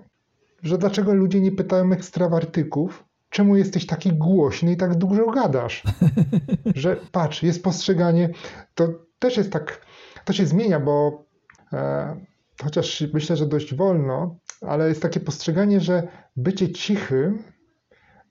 [0.62, 5.82] że dlaczego ludzie nie pytają ekstrawartyków, czemu jesteś taki głośny i tak dużo gadasz.
[6.74, 8.28] że patrz, jest postrzeganie,
[8.74, 8.88] to
[9.18, 9.86] też jest tak,
[10.24, 11.24] to się zmienia, bo
[11.72, 12.16] e,
[12.62, 17.42] chociaż myślę, że dość wolno, ale jest takie postrzeganie, że bycie cichym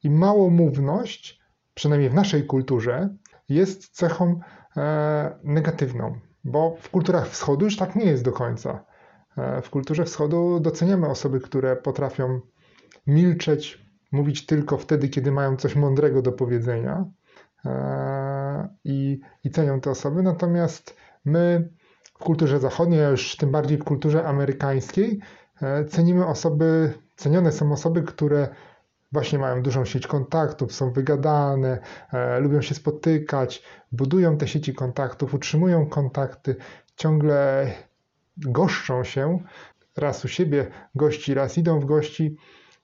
[0.04, 1.42] i małomówność,
[1.74, 3.16] przynajmniej w naszej kulturze,
[3.50, 4.40] jest cechą
[4.78, 8.86] e, negatywną, bo w kulturach wschodu już tak nie jest do końca.
[9.62, 12.42] w kulturze wschodu doceniamy osoby, które potrafią
[13.08, 17.06] milczeć, mówić tylko wtedy, kiedy mają coś mądrego do powiedzenia
[18.84, 20.24] i, i cenią te osoby.
[20.24, 21.70] Natomiast my
[22.04, 25.20] w kulturze zachodniej, a już tym bardziej w kulturze amerykańskiej,
[25.90, 28.50] cenimy osoby, cenione są osoby, które
[29.12, 31.80] właśnie mają dużą sieć kontaktów, są wygadane,
[32.14, 36.56] e, lubią się spotykać, budują te sieci kontaktów, utrzymują kontakty,
[36.96, 37.68] ciągle
[38.38, 39.40] goszczą się,
[39.98, 42.38] raz u siebie gości, raz idą w gości,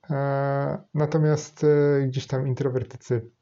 [0.09, 3.36] e, natomiast e, gdzieś tam introwertycy e,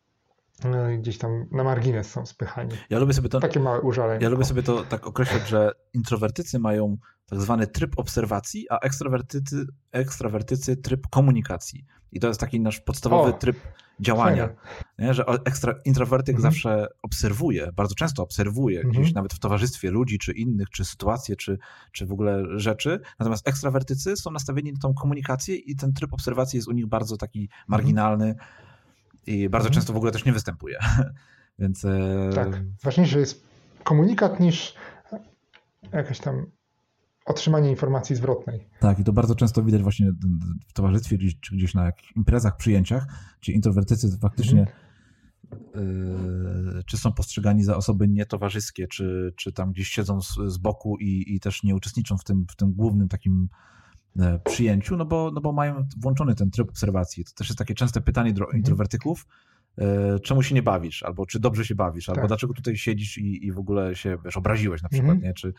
[0.98, 2.72] gdzieś tam na margines są spychani.
[2.90, 4.24] Ja lubię sobie to, Takie małe użalenie.
[4.24, 9.66] Ja lubię sobie to tak określać, że introwertycy mają tak zwany tryb obserwacji, a ekstrawertycy,
[9.92, 11.86] ekstrawertycy tryb komunikacji.
[12.12, 13.58] I to jest taki nasz podstawowy o, tryb
[14.00, 14.50] działania.
[15.00, 15.14] Nie?
[15.14, 16.54] Że ekstra, introwertyk mhm.
[16.54, 18.94] zawsze obserwuje, bardzo często obserwuje, mhm.
[18.94, 21.58] gdzieś nawet w towarzystwie ludzi, czy innych, czy sytuacje, czy,
[21.92, 23.00] czy w ogóle rzeczy.
[23.20, 27.18] Natomiast ekstrawertycy są nastawieni na tą komunikację i ten tryb obserwacji jest u nich bardzo
[27.18, 27.50] taki
[28.20, 28.36] mhm.
[29.28, 29.74] I bardzo mhm.
[29.74, 30.78] często w ogóle też nie występuje.
[31.60, 31.86] Więc.
[31.86, 32.64] E, tak.
[32.84, 33.48] Ważniejszy jest
[33.84, 34.76] komunikat niż
[35.94, 36.46] jakaś tam
[37.26, 38.68] otrzymanie informacji zwrotnej.
[38.80, 40.12] Tak, i to bardzo często widać właśnie
[40.68, 43.08] w towarzystwie, czy gdzieś na imprezach, przyjęciach,
[43.42, 44.78] gdzie introwertycy faktycznie mhm.
[46.86, 51.36] czy są postrzegani za osoby nietowarzyskie, czy, czy tam gdzieś siedzą z, z boku i,
[51.36, 53.56] i też nie uczestniczą w tym, w tym głównym takim e,
[54.44, 57.26] przyjęciu, no bo, no bo mają włączony ten tryb obserwacji.
[57.26, 58.58] To też jest takie częste pytanie do mhm.
[58.58, 59.28] introwertyków,
[59.78, 62.28] e, czemu się nie bawisz, albo czy dobrze się bawisz, albo tak.
[62.28, 65.28] dlaczego tutaj siedzisz i, i w ogóle się wiesz, obraziłeś na przykład, mhm.
[65.28, 65.34] nie?
[65.34, 65.54] Czy,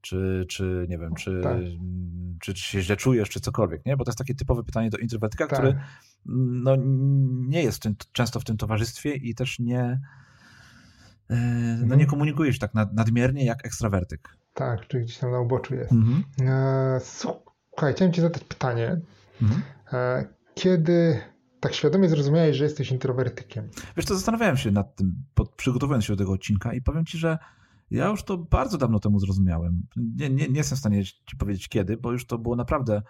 [0.00, 1.56] czy, czy nie wiem, czy, tak.
[2.40, 3.96] czy, czy, się źle czujesz, czy cokolwiek, nie?
[3.96, 5.58] Bo to jest takie typowe pytanie do introwertyka, tak.
[5.58, 5.78] który
[6.26, 6.76] no,
[7.48, 10.00] nie jest tym, często w tym towarzystwie i też nie,
[11.30, 11.36] e,
[11.80, 12.06] no, nie mhm.
[12.06, 14.36] komunikujesz tak nadmiernie jak ekstrawertyk.
[14.54, 15.92] Tak, czy gdzieś tam na uboczu jest.
[15.92, 16.24] Mhm.
[16.40, 17.00] E,
[17.82, 19.00] słuchaj, chciałem ci zadać pytanie.
[19.42, 19.62] Mhm.
[19.92, 21.20] E, kiedy
[21.60, 23.68] tak świadomie zrozumiałeś, że jesteś introwertykiem?
[23.96, 25.24] Wiesz co, zastanawiałem się nad tym,
[25.56, 27.38] przygotowując się do tego odcinka i powiem ci, że
[27.90, 29.86] ja już to bardzo dawno temu zrozumiałem.
[29.96, 33.02] Nie, nie, nie jestem w stanie ci powiedzieć kiedy, bo już to było naprawdę.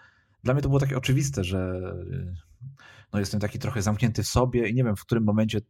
[0.44, 1.82] Dla mnie to było takie oczywiste, że
[3.12, 5.60] no jestem taki trochę zamknięty w sobie i nie wiem w którym momencie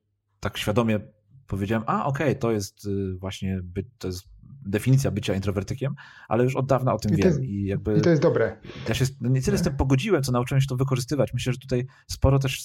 [0.40, 1.00] tak świadomie
[1.46, 3.60] powiedziałem, a okej, okay, to jest y, właśnie,
[3.98, 4.31] to jest
[4.66, 5.94] definicja bycia introwertykiem,
[6.28, 7.26] ale już od dawna o tym I wiem.
[7.26, 8.56] Jest, I, jakby, I to jest dobre.
[8.88, 11.34] Ja się no nie tyle z tym pogodziłem, co nauczyłem się to wykorzystywać.
[11.34, 12.64] Myślę, że tutaj sporo też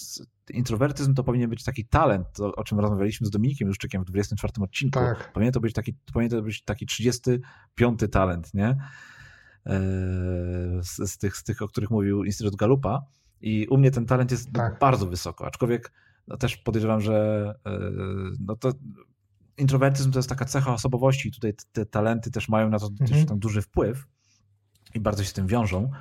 [0.49, 4.53] introwertyzm to powinien być taki talent, to, o czym rozmawialiśmy z Dominikiem Juszczykiem w 24
[4.59, 4.99] odcinku.
[4.99, 5.31] Tak.
[5.33, 8.77] Powinien to być taki, powinien to być taki 35 talent, nie?
[9.65, 9.79] E,
[10.81, 13.01] z, z, tych, z tych, o których mówił Instytut Galupa.
[13.41, 14.79] I u mnie ten talent jest tak.
[14.79, 15.91] bardzo wysoko, aczkolwiek
[16.27, 17.79] no też podejrzewam, że e,
[18.39, 18.71] no to
[19.57, 23.25] introwertyzm to jest taka cecha osobowości i tutaj te talenty też mają na to mhm.
[23.25, 24.07] tam duży wpływ
[24.93, 25.91] i bardzo się z tym wiążą.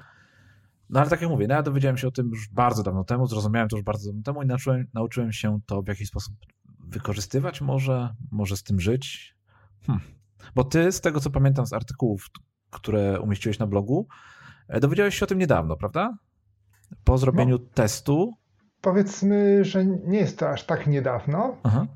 [0.90, 3.26] No ale tak jak mówię, no ja dowiedziałem się o tym już bardzo dawno temu,
[3.26, 6.34] zrozumiałem to już bardzo dawno temu i nauczyłem, nauczyłem się to w jakiś sposób
[6.80, 9.36] wykorzystywać może, może z tym żyć.
[9.86, 10.00] Hm.
[10.54, 12.30] Bo ty, z tego co pamiętam z artykułów,
[12.70, 14.06] które umieściłeś na blogu,
[14.68, 16.18] e, dowiedziałeś się o tym niedawno, prawda?
[17.04, 18.32] Po zrobieniu no, testu.
[18.80, 21.56] Powiedzmy, że nie jest to aż tak niedawno.
[21.62, 21.86] Aha.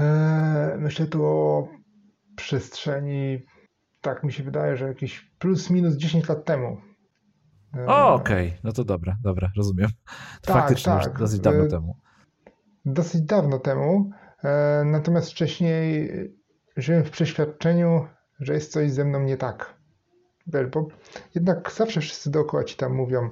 [0.00, 1.68] E, myślę tu o
[2.36, 3.46] przestrzeni,
[4.00, 6.80] tak mi się wydaje, że jakieś plus minus 10 lat temu.
[7.76, 8.60] E, o, okej, okay.
[8.64, 9.90] no to dobra, dobra, rozumiem.
[10.42, 11.06] To tak, faktycznie tak.
[11.06, 11.96] już dosyć dawno e, temu.
[12.84, 14.10] Dosyć dawno temu,
[14.84, 16.10] natomiast wcześniej
[16.76, 18.06] żyłem w przeświadczeniu,
[18.40, 19.74] że jest coś ze mną nie tak.
[20.46, 20.88] Bo
[21.34, 23.30] jednak zawsze wszyscy dookoła ci tam mówią,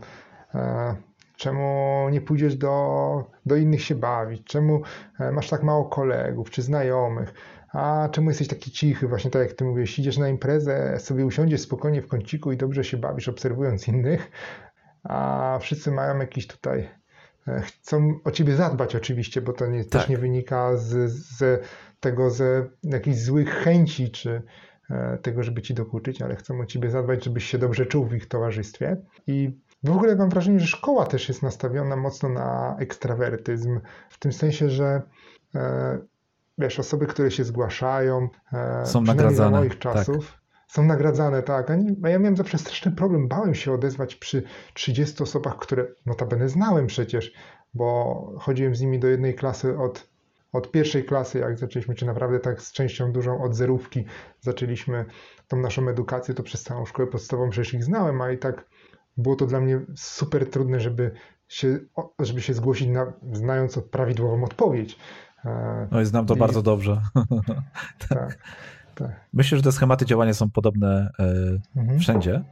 [1.42, 4.44] Czemu nie pójdziesz do, do innych się bawić?
[4.44, 4.82] Czemu
[5.18, 7.34] e, masz tak mało kolegów czy znajomych?
[7.72, 9.08] A czemu jesteś taki cichy?
[9.08, 12.84] Właśnie tak jak ty mówisz, idziesz na imprezę, sobie usiądziesz spokojnie w kąciku i dobrze
[12.84, 14.30] się bawisz, obserwując innych,
[15.02, 16.88] a wszyscy mają jakiś tutaj
[17.48, 19.92] e, chcą o ciebie zadbać oczywiście, bo to nie, tak.
[19.92, 21.64] też nie wynika z, z
[22.00, 24.42] tego, z jakichś złych chęci, czy
[24.90, 28.14] e, tego, żeby ci dokuczyć, ale chcą o ciebie zadbać, żebyś się dobrze czuł w
[28.14, 28.96] ich towarzystwie.
[29.26, 29.52] I
[29.84, 34.70] w ogóle mam wrażenie, że szkoła też jest nastawiona mocno na ekstrawertyzm, w tym sensie,
[34.70, 35.02] że
[35.54, 35.98] e,
[36.58, 39.58] wiesz, osoby, które się zgłaszają, e, są nagradzane.
[39.58, 39.80] moich tak.
[39.80, 40.40] czasów, tak.
[40.68, 41.70] są nagradzane, tak.
[41.70, 44.42] A, nie, a ja miałem zawsze straszny problem, bałem się odezwać przy
[44.74, 47.32] 30 osobach, które notabene znałem przecież,
[47.74, 50.08] bo chodziłem z nimi do jednej klasy od,
[50.52, 54.04] od pierwszej klasy, jak zaczęliśmy, czy naprawdę tak z częścią dużą od zerówki
[54.40, 55.04] zaczęliśmy
[55.48, 58.64] tą naszą edukację, to przez całą szkołę podstawową przecież ich znałem, a i tak
[59.16, 61.10] było to dla mnie super trudne, żeby
[61.48, 61.78] się,
[62.18, 64.98] żeby się zgłosić, na, znając prawidłową odpowiedź.
[65.90, 66.38] No i znam to I...
[66.38, 67.00] bardzo dobrze.
[68.08, 68.38] tak,
[68.94, 69.28] tak.
[69.32, 71.98] Myślę, że te schematy działania są podobne e, mhm.
[71.98, 72.44] wszędzie.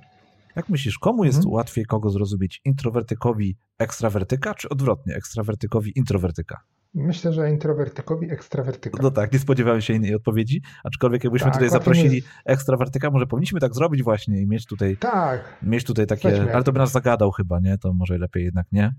[0.57, 1.55] Jak myślisz, komu jest mhm.
[1.55, 2.61] łatwiej kogo zrozumieć?
[2.65, 6.61] Introwertykowi ekstrawertyka, czy odwrotnie, ekstrawertykowi introwertyka?
[6.95, 9.03] Myślę, że introwertykowi ekstrawertyka.
[9.03, 12.29] No tak, nie spodziewałem się innej odpowiedzi, aczkolwiek jakbyśmy tak, tutaj zaprosili jest...
[12.45, 15.59] ekstrawertyka, może powinniśmy tak zrobić właśnie i mieć tutaj, tak.
[15.63, 17.79] mieć tutaj takie, ale to by nas zagadał chyba, nie?
[17.79, 18.95] To może lepiej jednak nie.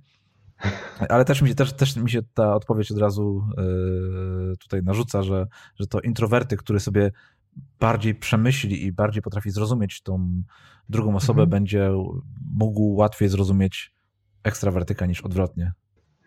[1.09, 5.23] Ale też mi się, też, też mi się ta odpowiedź od razu yy, tutaj narzuca,
[5.23, 5.47] że,
[5.79, 7.11] że to introwertyk, który sobie
[7.79, 10.43] bardziej przemyśli i bardziej potrafi zrozumieć tą
[10.89, 11.49] drugą osobę, mhm.
[11.49, 11.91] będzie
[12.53, 13.93] mógł łatwiej zrozumieć
[14.43, 15.71] ekstrawertyka niż odwrotnie.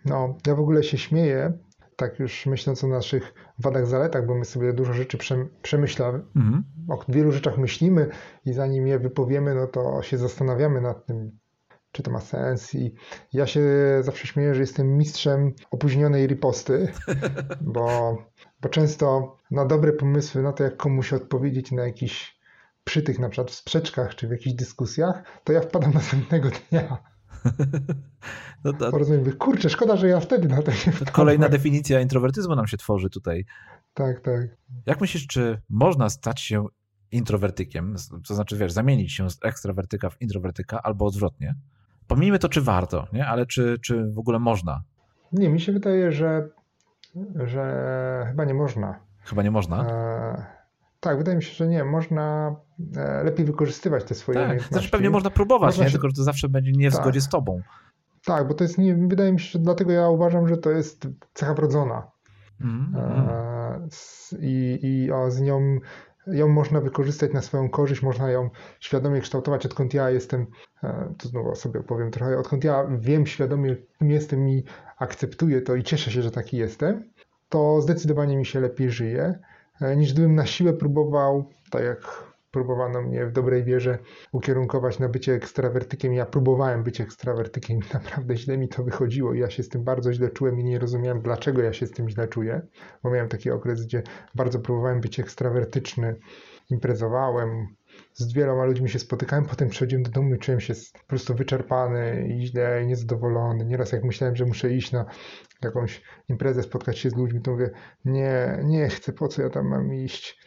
[0.05, 1.53] No, ja w ogóle się śmieję,
[1.97, 5.19] tak już myśląc o naszych wadach, zaletach, bo my sobie dużo rzeczy
[5.63, 6.65] przemyślamy, mhm.
[6.89, 8.09] o wielu rzeczach myślimy
[8.45, 11.39] i zanim je wypowiemy, no to się zastanawiamy nad tym,
[11.93, 12.75] czy to ma sens.
[12.75, 12.95] I
[13.33, 13.63] ja się
[14.01, 16.93] zawsze śmieję, że jestem mistrzem opóźnionej riposty,
[17.75, 18.19] bo,
[18.61, 22.41] bo często na dobre pomysły, na to jak komuś odpowiedzieć na jakiś
[22.85, 27.14] przytych, na przykład w sprzeczkach czy w jakichś dyskusjach, to ja wpadam następnego dnia.
[28.65, 28.91] No to...
[28.91, 31.13] Porozumiem, kurczę, szkoda, że ja wtedy na to nie wpadłem.
[31.15, 33.45] Kolejna definicja introwertyzmu nam się tworzy tutaj.
[33.95, 34.57] Tak, tak.
[34.87, 36.67] Jak myślisz, czy można stać się
[37.13, 37.95] introwertykiem,
[38.29, 41.55] to znaczy, wiesz, zamienić się z ekstrawertyka w introwertyka albo odwrotnie?
[42.07, 43.27] Pomijmy to, czy warto, nie?
[43.27, 44.83] ale czy, czy w ogóle można?
[45.33, 46.49] Nie, mi się wydaje, że,
[47.45, 49.01] że chyba nie można.
[49.21, 49.91] Chyba nie można?
[49.91, 50.45] E,
[51.01, 51.85] tak, wydaje mi się, że nie.
[51.85, 52.57] Można
[53.25, 54.75] lepiej wykorzystywać te swoje tak, umiejętności.
[54.75, 55.91] Znaczy pewnie można próbować, można nie?
[55.91, 55.93] Się...
[55.93, 57.03] tylko że to zawsze będzie nie w tak.
[57.03, 57.63] zgodzie z tobą.
[58.25, 61.09] Tak, bo to jest, nie, wydaje mi się, że dlatego ja uważam, że to jest
[61.35, 62.11] cecha wrodzona.
[62.61, 63.89] Mm, e,
[64.41, 65.79] I i o, z nią
[66.27, 69.67] ją można wykorzystać na swoją korzyść, można ją świadomie kształtować.
[69.67, 70.47] Odkąd ja jestem,
[70.83, 74.65] e, to znowu sobie opowiem trochę, odkąd ja wiem świadomie, kim jestem i
[74.99, 77.11] akceptuję to i cieszę się, że taki jestem,
[77.49, 79.39] to zdecydowanie mi się lepiej żyje,
[79.81, 83.99] e, niż gdybym na siłę próbował, tak jak próbowano mnie w dobrej wierze
[84.33, 86.13] ukierunkować na bycie ekstrawertykiem.
[86.13, 90.13] Ja próbowałem być ekstrawertykiem naprawdę źle mi to wychodziło i ja się z tym bardzo
[90.13, 92.61] źle czułem i nie rozumiałem, dlaczego ja się z tym źle czuję,
[93.03, 94.03] bo miałem taki okres, gdzie
[94.35, 96.17] bardzo próbowałem być ekstrawertyczny,
[96.71, 97.67] imprezowałem,
[98.13, 102.29] z wieloma ludźmi się spotykałem, potem przychodziłem do domu i czułem się po prostu wyczerpany
[102.41, 103.67] źle, niezadowolony.
[103.67, 105.05] Nieraz jak myślałem, że muszę iść na
[105.63, 107.71] jakąś imprezę, spotkać się z ludźmi, to mówię,
[108.05, 110.39] nie, nie chcę, po co ja tam mam iść,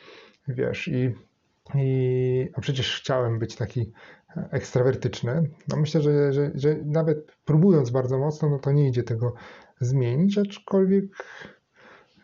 [0.48, 1.27] wiesz, i
[1.76, 3.92] i, a przecież chciałem być taki
[4.52, 5.50] ekstrawertyczny.
[5.68, 9.34] No myślę, że, że, że nawet próbując bardzo mocno, no to nie idzie tego
[9.80, 11.06] zmienić, aczkolwiek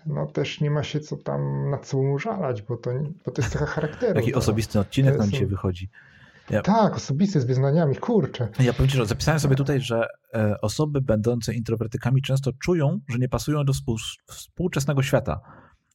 [0.06, 2.92] no też nie ma się co tam nad sobą żalać, bo to,
[3.26, 4.14] bo to jest cecha charakteru.
[4.14, 5.90] Taki osobisty odcinek nam dzisiaj wychodzi.
[6.50, 6.62] Ja...
[6.62, 8.48] Tak, osobisty z wyznaniami, kurczę.
[8.60, 13.18] Ja powiem Ci, że zapisałem sobie tutaj, że e, osoby będące introwertykami często czują, że
[13.18, 13.74] nie pasują do
[14.28, 15.42] współczesnego świata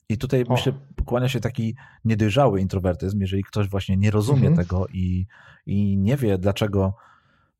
[0.08, 0.52] i tutaj o.
[0.52, 0.72] myślę,
[1.04, 4.56] kłania się taki niedojrzały introwertyzm, jeżeli ktoś właśnie nie rozumie mhm.
[4.56, 5.26] tego i,
[5.66, 6.94] i nie wie, dlaczego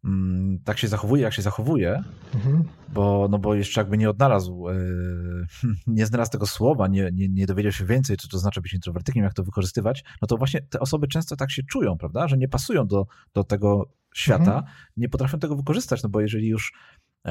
[0.04, 2.02] mm, tak się zachowuje, jak się zachowuje,
[2.34, 2.64] mhm.
[2.88, 5.46] bo, no bo jeszcze jakby nie odnalazł, yy,
[5.86, 9.24] nie znalazł tego słowa, nie, nie, nie dowiedział się więcej, co to znaczy być introwertykiem,
[9.24, 12.48] jak to wykorzystywać, no to właśnie te osoby często tak się czują, prawda, że nie
[12.48, 14.64] pasują do, do tego świata, mhm.
[14.96, 16.72] nie potrafią tego wykorzystać, no bo jeżeli już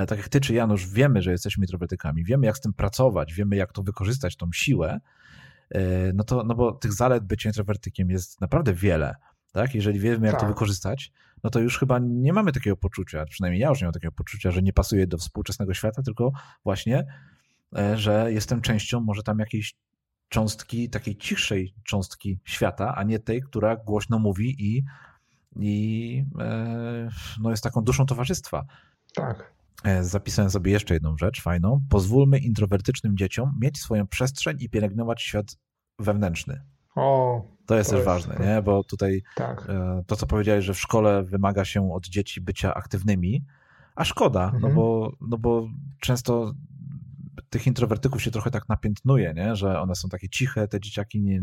[0.05, 3.55] tak jak ty czy Janusz, wiemy, że jesteśmy introwertykami, wiemy jak z tym pracować, wiemy
[3.55, 4.99] jak to wykorzystać, tą siłę,
[5.69, 9.15] e, no to, no bo tych zalet bycia introwertykiem jest naprawdę wiele,
[9.51, 9.75] tak?
[9.75, 10.41] Jeżeli wiemy jak tak.
[10.41, 11.11] to wykorzystać,
[11.43, 14.51] no to już chyba nie mamy takiego poczucia, przynajmniej ja już nie mam takiego poczucia,
[14.51, 16.31] że nie pasuje do współczesnego świata, tylko
[16.63, 17.05] właśnie,
[17.77, 19.75] e, że jestem częścią może tam jakiejś
[20.29, 24.83] cząstki, takiej cichszej cząstki świata, a nie tej, która głośno mówi i,
[25.59, 26.25] i
[27.41, 28.65] no jest taką duszą towarzystwa.
[29.15, 29.56] Tak.
[29.83, 31.81] E, zapisałem sobie jeszcze jedną rzecz fajną.
[31.89, 35.57] Pozwólmy introwertycznym dzieciom mieć swoją przestrzeń i pielęgnować świat
[35.99, 36.61] wewnętrzny.
[36.95, 38.43] O, to jest to też jest, ważne, to...
[38.43, 38.61] nie?
[38.61, 39.65] Bo tutaj tak.
[39.69, 43.45] E, to, co powiedziałeś, że w szkole wymaga się od dzieci bycia aktywnymi,
[43.95, 44.61] a szkoda, no mhm.
[44.63, 45.67] no, bo, no bo
[45.99, 46.53] często
[47.49, 49.55] tych introwertyków się trochę tak napiętnuje, nie?
[49.55, 51.41] że one są takie ciche, te dzieciaki nie,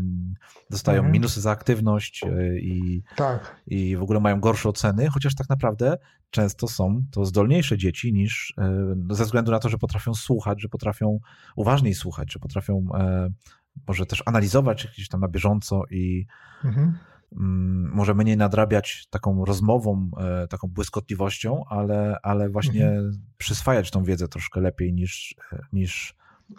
[0.69, 1.13] dostają mhm.
[1.13, 3.61] minusy za aktywność e, i, tak.
[3.67, 5.97] i w ogóle mają gorsze oceny, chociaż tak naprawdę
[6.29, 10.69] często są to zdolniejsze dzieci niż e, ze względu na to, że potrafią słuchać, że
[10.69, 11.19] potrafią
[11.55, 13.29] uważniej słuchać, że potrafią e,
[13.87, 16.25] może też analizować gdzieś tam na bieżąco i
[16.63, 16.97] mhm
[17.35, 23.21] może mniej nadrabiać taką rozmową, e, taką błyskotliwością, ale, ale właśnie mhm.
[23.37, 26.15] przyswajać tą wiedzę troszkę lepiej niż, e, niż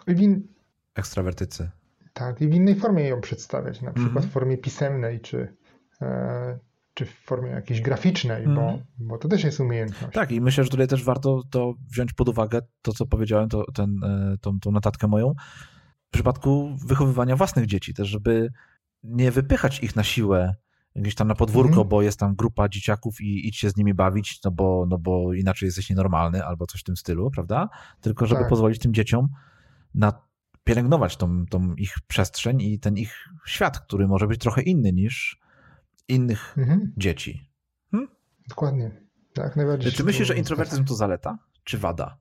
[0.07, 0.47] in...
[0.95, 1.69] ekstrawertycy.
[2.13, 4.29] Tak, i w innej formie ją przedstawiać, na przykład mhm.
[4.29, 5.55] w formie pisemnej, czy,
[6.01, 6.59] e,
[6.93, 8.55] czy w formie jakiejś graficznej, mhm.
[8.55, 10.13] bo, bo to też jest umiejętność.
[10.13, 13.71] Tak, i myślę, że tutaj też warto to wziąć pod uwagę, to co powiedziałem, to,
[13.71, 13.99] ten,
[14.41, 15.33] tą, tą notatkę moją,
[16.07, 18.49] w przypadku wychowywania własnych dzieci, też żeby
[19.03, 20.55] nie wypychać ich na siłę
[20.97, 21.87] gdzieś tam na podwórko, mhm.
[21.87, 25.33] bo jest tam grupa dzieciaków i idź się z nimi bawić, no bo, no bo
[25.33, 27.69] inaczej jesteś nienormalny albo coś w tym stylu, prawda?
[28.01, 28.49] Tylko żeby tak.
[28.49, 29.27] pozwolić tym dzieciom
[29.95, 30.27] na
[30.63, 35.41] pielęgnować tą, tą ich przestrzeń i ten ich świat, który może być trochę inny niż
[36.07, 36.93] innych mhm.
[36.97, 37.51] dzieci.
[37.91, 38.07] Hm?
[38.49, 38.91] Dokładnie.
[39.33, 39.91] Tak, najbardziej.
[39.91, 42.17] Czy myślisz, że introwertyzm to zaleta, czy wada?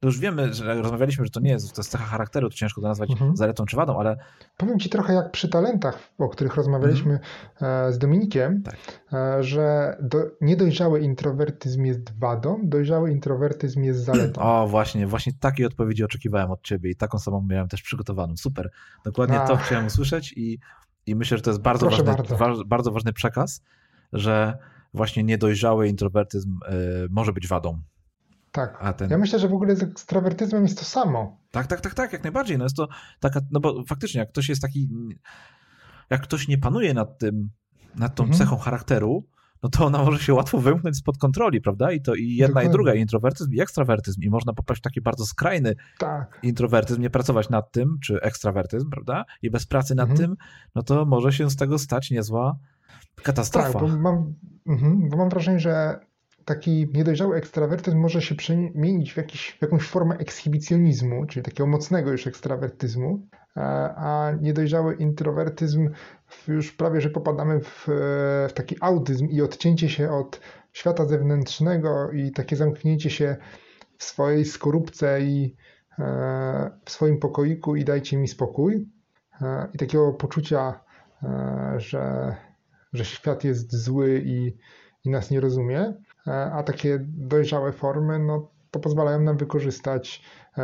[0.00, 2.80] To już wiemy, że rozmawialiśmy, że to nie jest, to jest cecha charakteru, to ciężko
[2.80, 3.36] to nazwać mhm.
[3.36, 4.16] zaletą czy wadą, ale...
[4.56, 7.20] Powiem Ci trochę jak przy talentach, o których rozmawialiśmy
[7.54, 7.92] mhm.
[7.92, 8.76] z Dominikiem, tak.
[9.12, 14.40] E, że do, niedojrzały introwertyzm jest wadą, dojrzały introwertyzm jest zaletą.
[14.42, 18.36] O, właśnie, właśnie takiej odpowiedzi oczekiwałem od Ciebie i taką samą miałem też przygotowaną.
[18.36, 18.70] Super.
[19.04, 19.48] Dokładnie Ach.
[19.48, 20.58] to chciałem usłyszeć i,
[21.06, 22.64] i myślę, że to jest bardzo ważny, bardzo.
[22.64, 23.62] Bardzo ważny przekaz,
[24.12, 24.58] że
[24.94, 27.82] właśnie niedojrzały introwertyzm y, może być wadą.
[28.52, 28.94] Tak.
[28.96, 29.10] Ten...
[29.10, 31.38] Ja myślę, że w ogóle z ekstrawertyzmem jest to samo.
[31.50, 32.58] Tak, tak, tak, tak, jak najbardziej.
[32.58, 32.88] No jest to
[33.20, 34.88] taka, no bo faktycznie, jak ktoś jest taki,
[36.10, 37.50] jak ktoś nie panuje nad tym,
[37.96, 38.38] nad tą mhm.
[38.38, 39.24] cechą charakteru,
[39.62, 41.92] no to ona może się łatwo wymknąć spod kontroli, prawda?
[41.92, 42.70] I to i jedna Dokładnie.
[42.70, 44.22] i druga, i introwertyzm, i ekstrawertyzm.
[44.22, 46.38] I można popaść w taki bardzo skrajny tak.
[46.42, 49.24] introwertyzm, nie pracować nad tym, czy ekstrawertyzm, prawda?
[49.42, 50.28] I bez pracy nad mhm.
[50.28, 50.36] tym,
[50.74, 52.58] no to może się z tego stać niezła
[53.22, 53.72] katastrofa.
[53.72, 54.34] Tak, bo mam,
[54.66, 56.00] mhm, bo mam wrażenie, że
[56.44, 62.10] taki niedojrzały ekstrawertyzm może się przemienić w, jakiś, w jakąś formę ekshibicjonizmu, czyli takiego mocnego
[62.10, 63.26] już ekstrawertyzmu,
[63.96, 65.90] a niedojrzały introwertyzm
[66.48, 67.86] już prawie, że popadamy w,
[68.48, 70.40] w taki autyzm i odcięcie się od
[70.72, 73.36] świata zewnętrznego i takie zamknięcie się
[73.98, 75.56] w swojej skorupce i
[75.98, 78.88] e, w swoim pokoiku i dajcie mi spokój.
[79.42, 80.80] E, I takiego poczucia,
[81.22, 82.36] e, że,
[82.92, 84.56] że świat jest zły i,
[85.04, 85.94] i nas nie rozumie.
[86.26, 90.22] E, a takie dojrzałe formy, no to pozwalają nam wykorzystać
[90.58, 90.62] e,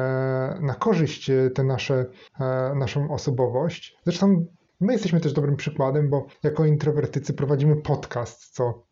[0.60, 3.96] na korzyść tę e, naszą osobowość.
[4.04, 4.46] Zresztą
[4.80, 8.86] my jesteśmy też dobrym przykładem, bo jako introwertycy prowadzimy podcast, co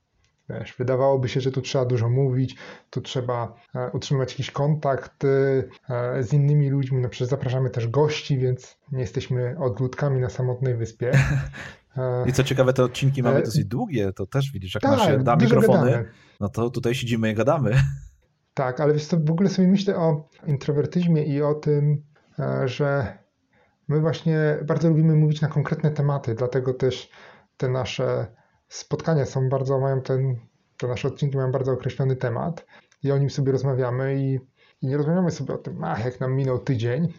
[0.49, 2.57] Wiesz, wydawałoby się, że tu trzeba dużo mówić,
[2.91, 3.55] tu trzeba
[3.93, 5.23] utrzymywać jakiś kontakt
[6.21, 7.01] z innymi ludźmi.
[7.01, 11.13] No przecież zapraszamy też gości, więc nie jesteśmy odludkami na samotnej wyspie.
[12.27, 15.19] I co ciekawe, te odcinki mamy dosyć długie, to też widzisz, jak tak, nam się
[15.19, 16.11] da mikrofony, gadamy.
[16.41, 17.75] no to tutaj siedzimy i gadamy.
[18.55, 22.03] Tak, ale wiesz, to w ogóle sobie myślę o introwertyzmie i o tym,
[22.39, 23.19] e, że
[23.89, 27.11] my właśnie bardzo lubimy mówić na konkretne tematy, dlatego też
[27.57, 28.27] te nasze
[28.69, 30.37] spotkania są bardzo, mają ten,
[30.77, 32.67] te nasze odcinki mają bardzo określony temat
[33.03, 34.35] i o nim sobie rozmawiamy i,
[34.83, 37.13] i nie rozmawiamy sobie o tym, ach, jak nam minął tydzień,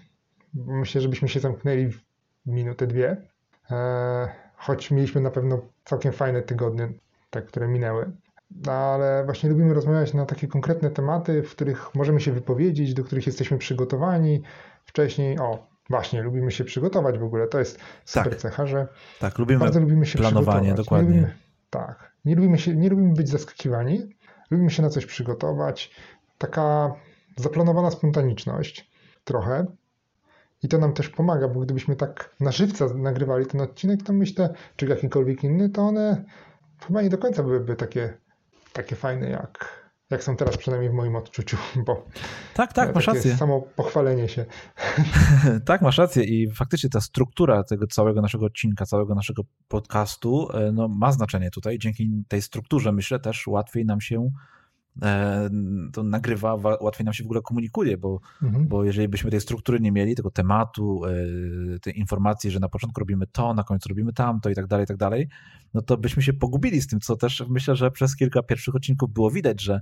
[0.54, 2.02] myślę, żebyśmy się zamknęli w
[2.46, 3.28] minutę, dwie.
[3.72, 6.90] E, choć mieliśmy na pewno całkiem fajne tygodnie,
[7.30, 8.12] te, które minęły.
[8.66, 13.04] No, ale właśnie lubimy rozmawiać na takie konkretne tematy, w których możemy się wypowiedzieć, do
[13.04, 14.42] których jesteśmy przygotowani
[14.86, 15.40] wcześniej.
[15.40, 17.48] O, właśnie, lubimy się przygotować w ogóle.
[17.48, 18.88] To jest super tak, cecha, że
[19.20, 21.10] tak, lubimy bardzo lubimy się planowanie, dokładnie.
[21.10, 21.36] Nie lubimy,
[21.70, 24.16] tak, nie lubimy, się, nie lubimy być zaskakiwani,
[24.52, 25.92] lubimy się na coś przygotować.
[26.38, 26.94] Taka
[27.38, 28.92] zaplanowana spontaniczność
[29.24, 29.66] trochę,
[30.66, 34.54] i to nam też pomaga, bo gdybyśmy tak na żywca nagrywali ten odcinek, to myślę,
[34.76, 36.26] czy jakikolwiek inny, to one
[36.88, 38.18] chyba nie do końca byłyby takie,
[38.74, 41.58] takie fajne, jak, jak są teraz, przynajmniej w moim odczuciu,
[41.88, 42.06] bo
[42.54, 43.38] tak, tak, masz rację.
[43.38, 44.46] samo pochwalenie się.
[45.66, 50.72] tak, masz rację i faktycznie ta struktura tego całego naszego odcinka, całego naszego podcastu e,
[50.72, 51.80] no, ma znaczenie tutaj.
[51.80, 54.55] Dzięki tej strukturze myślę też łatwiej nam się E,
[55.94, 58.68] to nagrywa, łatwiej nam się w ogóle komunikuje, bo, mhm.
[58.68, 63.00] bo jeżeli byśmy tej struktury nie mieli, tego tematu, e, tej informacji, że na początku
[63.00, 65.28] robimy to, na końcu robimy tamto i tak dalej, i tak dalej,
[65.74, 69.14] no to byśmy się pogubili z tym, co też myślę, że przez kilka pierwszych odcinków
[69.14, 69.82] było widać, że,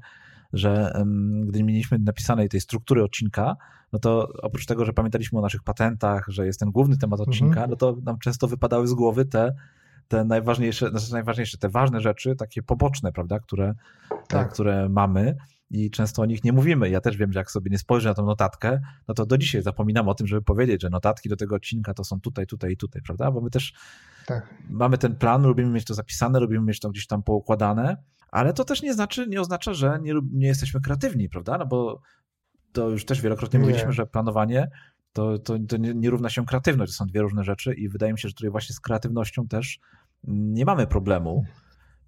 [0.54, 1.04] że
[1.46, 3.56] gdy nie mieliśmy napisanej tej struktury odcinka,
[3.94, 7.64] no to oprócz tego, że pamiętaliśmy o naszych patentach, że jest ten główny temat odcinka,
[7.64, 7.70] mhm.
[7.70, 9.54] no to nam często wypadały z głowy te
[10.08, 13.74] te najważniejsze, znaczy najważniejsze, te ważne rzeczy, takie poboczne, prawda, które,
[14.28, 14.54] tak.
[14.54, 15.36] które mamy
[15.70, 16.90] i często o nich nie mówimy.
[16.90, 19.62] Ja też wiem, że jak sobie nie spojrzę na tą notatkę, no to do dzisiaj
[19.62, 22.78] zapominam o tym, żeby powiedzieć, że notatki do tego odcinka to są tutaj, tutaj i
[22.78, 23.32] tutaj, prawda?
[23.32, 23.74] Bo my też
[24.26, 24.54] tak.
[24.70, 27.98] mamy ten plan, lubimy mieć to zapisane, lubimy mieć to gdzieś tam poukładane,
[28.32, 31.58] ale to też nie znaczy, nie oznacza, że nie, nie jesteśmy kreatywni, prawda?
[31.58, 32.02] No bo
[32.74, 33.66] to już też wielokrotnie nie.
[33.66, 34.70] mówiliśmy, że planowanie
[35.14, 38.14] to, to, to nie, nie, równa się kreatywność, to są dwie różne rzeczy i wydaje
[38.14, 39.80] mi się, że tutaj właśnie z kreatywnością też
[40.28, 41.46] nie mamy problemu,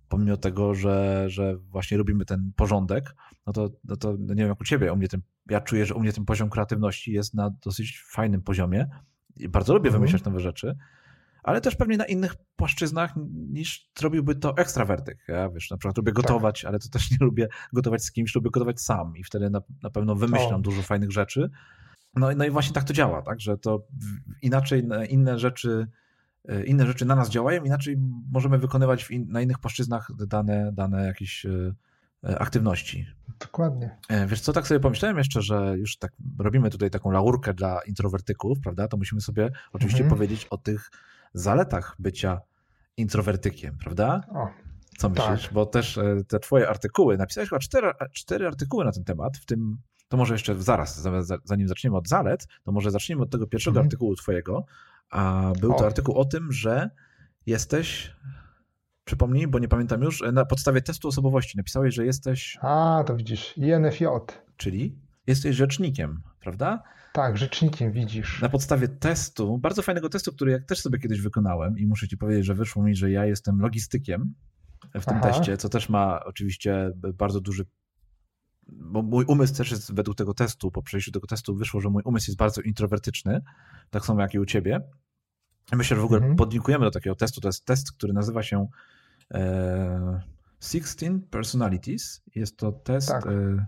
[0.10, 3.16] pomimo tego, że, że właśnie robimy ten porządek,
[3.48, 5.86] no to, no to no nie wiem jak u ciebie, u mnie ten, ja czuję,
[5.86, 8.88] że u mnie ten poziom kreatywności jest na dosyć fajnym poziomie
[9.36, 10.02] i bardzo lubię mhm.
[10.02, 10.78] wymyślać nowe rzeczy,
[11.44, 15.18] ale też pewnie na innych płaszczyznach niż zrobiłby to ekstrawertyk.
[15.28, 16.24] Ja wiesz, na przykład lubię tak.
[16.24, 16.70] gotować, tak.
[16.70, 19.90] ale to też nie lubię gotować z kimś, lubię gotować sam i wtedy na, na
[19.90, 20.60] pewno wymyślam o.
[20.60, 21.50] dużo fajnych rzeczy.
[22.16, 23.88] No, no i właśnie tak to działa, tak, że to
[24.42, 25.88] inaczej inne rzeczy
[26.66, 27.98] inne rzeczy na nas działają, inaczej
[28.32, 31.46] możemy wykonywać in, na innych płaszczyznach dane, dane jakieś
[32.40, 33.08] aktywności.
[33.40, 33.98] Dokładnie.
[34.28, 38.60] Wiesz co, tak sobie pomyślałem jeszcze, że już tak robimy tutaj taką laurkę dla introwertyków,
[38.60, 40.18] prawda, to musimy sobie oczywiście mhm.
[40.18, 40.92] powiedzieć o tych
[41.34, 42.42] zaletach bycia
[42.98, 44.22] introwertykiem, prawda?
[44.30, 44.48] O,
[44.98, 45.44] Co myślisz?
[45.44, 45.54] Tak.
[45.54, 49.46] Bo też e, te twoje artykuły, napisałeś chyba cztery, cztery artykuły na ten temat, w
[49.46, 51.08] tym, to może jeszcze zaraz,
[51.44, 53.86] zanim zaczniemy od zalet, to może zaczniemy od tego pierwszego mhm.
[53.86, 54.66] artykułu twojego,
[55.10, 55.86] a był to o.
[55.86, 56.90] artykuł o tym, że
[57.46, 58.16] jesteś,
[59.06, 62.58] przypomnij, bo nie pamiętam już, na podstawie testu osobowości napisałeś, że jesteś...
[62.62, 64.06] A, to widzisz, INFJ.
[64.58, 64.96] Czyli
[65.28, 66.84] jesteś rzecznikiem, prawda?
[67.14, 68.42] Tak, rzecznikiem widzisz.
[68.42, 72.18] Na podstawie testu, bardzo fajnego testu, który ja też sobie kiedyś wykonałem i muszę ci
[72.18, 74.34] powiedzieć, że wyszło mi, że ja jestem logistykiem
[74.94, 75.32] w tym Aha.
[75.32, 77.66] teście, co też ma oczywiście bardzo duży
[78.68, 82.04] bo mój umysł też jest według tego testu, po przejściu tego testu wyszło, że mój
[82.06, 83.42] umysł jest bardzo introwertyczny,
[83.90, 84.82] tak samo jak i u ciebie.
[85.72, 86.36] Myślę, że w ogóle mhm.
[86.36, 87.42] podlinkujemy do takiego testu.
[87.42, 88.68] To jest test, który nazywa się
[89.34, 90.22] e,
[90.60, 92.22] 16 Personalities.
[92.36, 93.28] Jest to test tak.
[93.28, 93.66] e,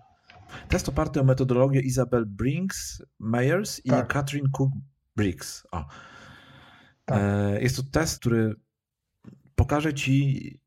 [0.68, 4.14] Test oparty o metodologię Isabel Brinks Myers i tak.
[4.14, 4.72] Catherine Cook
[5.16, 5.68] Briggs.
[5.72, 5.86] O.
[7.06, 7.20] Tak.
[7.22, 8.56] E, jest to test, który
[9.56, 10.60] pokaże ci,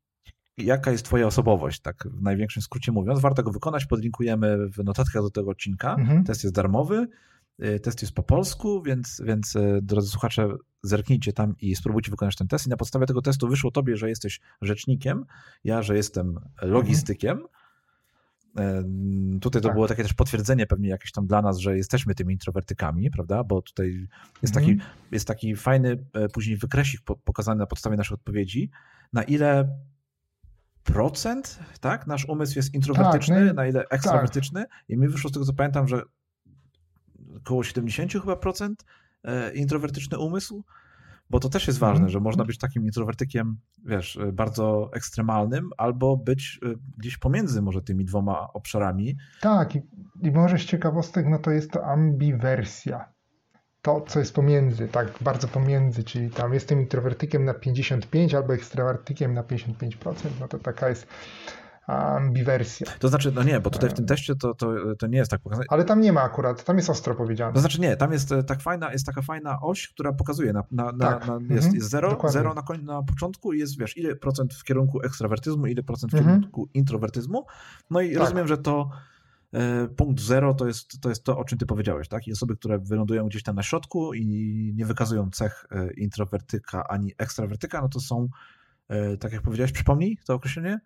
[0.63, 3.19] jaka jest twoja osobowość, tak w największym skrócie mówiąc.
[3.19, 5.95] Warto go wykonać, podlinkujemy w notatkach do tego odcinka.
[5.95, 6.23] Mhm.
[6.23, 7.07] Test jest darmowy,
[7.59, 10.47] e, test jest po polsku, więc, więc e, drodzy słuchacze,
[10.83, 12.67] zerknijcie tam i spróbujcie wykonać ten test.
[12.67, 15.25] I na podstawie tego testu wyszło tobie, że jesteś rzecznikiem,
[15.63, 17.31] ja, że jestem logistykiem.
[17.31, 17.47] Mhm
[19.41, 19.73] Tutaj to tak.
[19.73, 23.43] było takie też potwierdzenie pewnie jakieś tam dla nas, że jesteśmy tymi introwertykami, prawda?
[23.43, 24.07] Bo tutaj
[24.41, 24.85] jest taki, mm.
[25.11, 28.69] jest taki fajny e, później wykresik pokazany na podstawie naszej odpowiedzi,
[29.13, 29.77] na ile
[30.83, 32.07] procent, tak?
[32.07, 34.61] Nasz umysł jest introwertyczny, tak, no na ile ekstrawertyczny.
[34.61, 34.89] Tak.
[34.89, 36.01] I mi wyszło z tego, co pamiętam, że
[37.37, 38.85] około 70 chyba procent
[39.23, 40.63] e, introwertyczny umysł,
[41.31, 42.09] bo to też jest ważne, mm.
[42.09, 47.81] że można być takim introwertykiem, wiesz, y, bardzo ekstremalnym, albo być y, gdzieś pomiędzy może
[47.81, 49.17] tymi dwoma obszarami.
[49.41, 49.81] Tak, i,
[50.21, 53.13] i może z ciekawostek, no to jest to ambiwersja.
[53.81, 59.33] To, co jest pomiędzy, tak bardzo pomiędzy, czyli tam jestem introwertykiem na 55 albo ekstrawertykiem
[59.33, 61.07] na 55%, no to taka jest
[61.87, 62.87] ambiwersja.
[62.99, 65.41] To znaczy, no nie, bo tutaj w tym teście to, to, to nie jest tak
[65.41, 65.65] pokazane.
[65.69, 67.53] Ale tam nie ma akurat, tam jest ostro powiedziane.
[67.53, 70.63] To znaczy nie, tam jest e, tak fajna, jest taka fajna oś, która pokazuje, na,
[70.71, 71.27] na, tak.
[71.27, 74.63] na, jest, jest zero, zero na, koń, na początku i jest, wiesz, ile procent w
[74.63, 76.35] kierunku ekstrawertyzmu, ile procent w mhm.
[76.35, 77.45] kierunku introwertyzmu.
[77.89, 78.19] No i tak.
[78.19, 79.10] rozumiem, że to e,
[79.97, 82.27] punkt zero to jest, to jest to, o czym ty powiedziałeś, tak?
[82.27, 84.25] I osoby, które wylądują gdzieś tam na środku i
[84.75, 88.29] nie wykazują cech e, introwertyka ani ekstrawertyka, no to są,
[89.19, 90.79] tak jak powiedziałeś, przypomnij to określenie?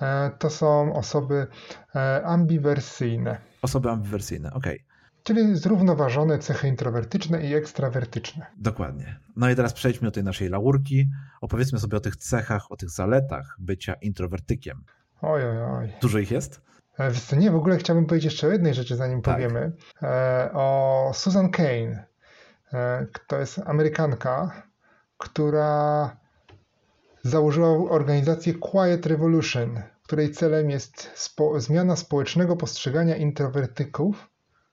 [0.00, 1.46] E, to są osoby
[1.94, 3.40] e, ambiwersyjne.
[3.62, 4.74] Osoby ambiwersyjne, okej.
[4.74, 4.94] Okay.
[5.22, 8.46] Czyli zrównoważone cechy introwertyczne i ekstrawertyczne.
[8.56, 9.20] Dokładnie.
[9.36, 11.08] No i teraz przejdźmy do tej naszej laurki.
[11.40, 14.84] Opowiedzmy sobie o tych cechach, o tych zaletach bycia introwertykiem.
[15.22, 15.92] Oj, oj, oj.
[16.02, 16.60] Dużo ich jest?
[16.98, 19.34] E, nie, w ogóle chciałbym powiedzieć jeszcze o jednej rzeczy, zanim tak.
[19.34, 19.72] powiemy.
[20.54, 22.06] O Susan Kane.
[23.26, 24.62] To jest Amerykanka,
[25.18, 26.16] która
[27.22, 34.30] założyła organizację Quiet Revolution, której celem jest spo zmiana społecznego postrzegania introwertyków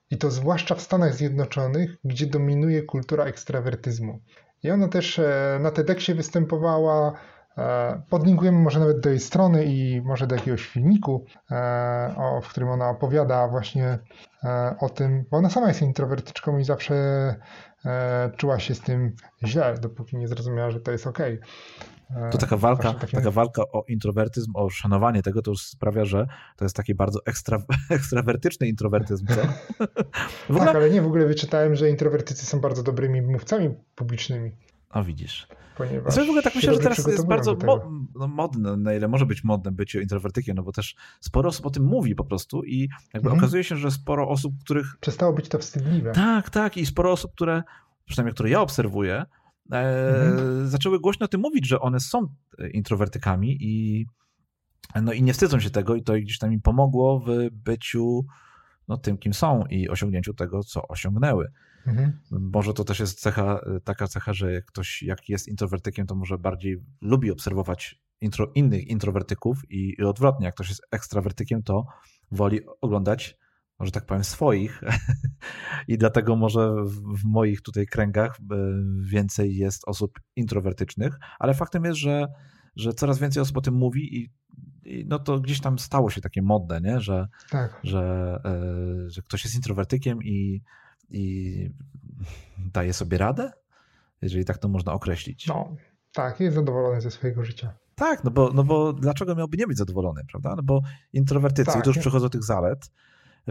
[0.10, 4.22] i to zwłaszcza w Stanach Zjednoczonych, gdzie dominuje kultura ekstrawertyzmu.
[4.64, 7.14] I ona też e, na TEDxie występowała.
[7.62, 12.70] E, podlinkujemy może nawet do jej strony i może do jakiegoś filmiku, e, w którym
[12.70, 13.99] ona opowiada właśnie
[14.80, 16.95] o tym, bo ona sama jest introwertyczką i zawsze
[18.38, 21.20] czuła się z tym źle, dopóki nie zrozumiała, że to jest ok.
[22.32, 26.66] To taka walka, taka walka o introwertyzm, o szanowanie tego, to już sprawia, że to
[26.66, 29.26] jest taki bardzo ekstra, ekstrawertyczny introwertyzm.
[29.28, 29.41] Co?
[30.49, 30.66] ogóle...
[30.66, 34.51] Tak, ale nie, w ogóle wyczytałem, że introwertycy są bardzo dobrymi mówcami publicznymi.
[34.92, 35.48] A widzisz.
[35.78, 39.26] Ponieważ w ogóle tak myślę, że teraz jest bardzo mo no, modne, na ile może
[39.26, 42.89] być modne bycie introwertykiem, no bo też sporo osób o tym mówi po prostu i
[43.14, 43.38] jakby mhm.
[43.38, 44.98] okazuje się, że sporo osób, których...
[45.02, 46.12] Przestało być to wstydliwe.
[46.12, 47.64] Tak, tak i sporo osób, które,
[48.06, 49.26] przynajmniej które ja obserwuję,
[49.72, 50.68] mhm.
[50.68, 52.28] zaczęły głośno o tym mówić, że one są
[52.60, 54.06] e, introwertykami i,
[55.02, 58.26] no i nie wstydzą się tego i to gdzieś tam im pomogło w byciu
[58.88, 61.52] no, tym, kim są i osiągnięciu tego, co osiągnęły.
[61.88, 62.20] Mhm.
[62.32, 66.38] Może to też jest cecha, e, taka cecha, że ktoś jak jest introwertykiem, to może
[66.38, 71.86] bardziej lubi obserwować intro, innych introwertyków i, i odwrotnie, jak ktoś jest ekstrawertykiem, to
[72.32, 73.38] woli oglądać
[73.86, 74.82] że tak powiem, swoich
[75.88, 78.56] i dlatego może w, moich tutaj kręgach e,
[79.02, 82.28] więcej jest osób introwertycznych, ale faktem jest, że,
[82.76, 84.30] że coraz więcej osób o tym mówi i,
[84.84, 87.00] i no to gdzieś tam stało się takie modne, nie?
[87.00, 87.80] Że, tak.
[87.84, 90.62] że, e, że ktoś jest introwertykiem i,
[91.12, 91.70] i
[92.74, 93.51] daje sobie radę,
[94.22, 95.47] jeżeli tak to można określić.
[95.47, 95.76] No,
[96.14, 97.74] Tak, jest zadowolony ze swojego życia.
[97.95, 100.55] Tak, no bo, no bo dlaczego miałby nie być zadowolony, prawda?
[100.55, 100.82] No bo
[101.14, 102.91] introwertycy, tak, tu już przychodzą do tych zalet,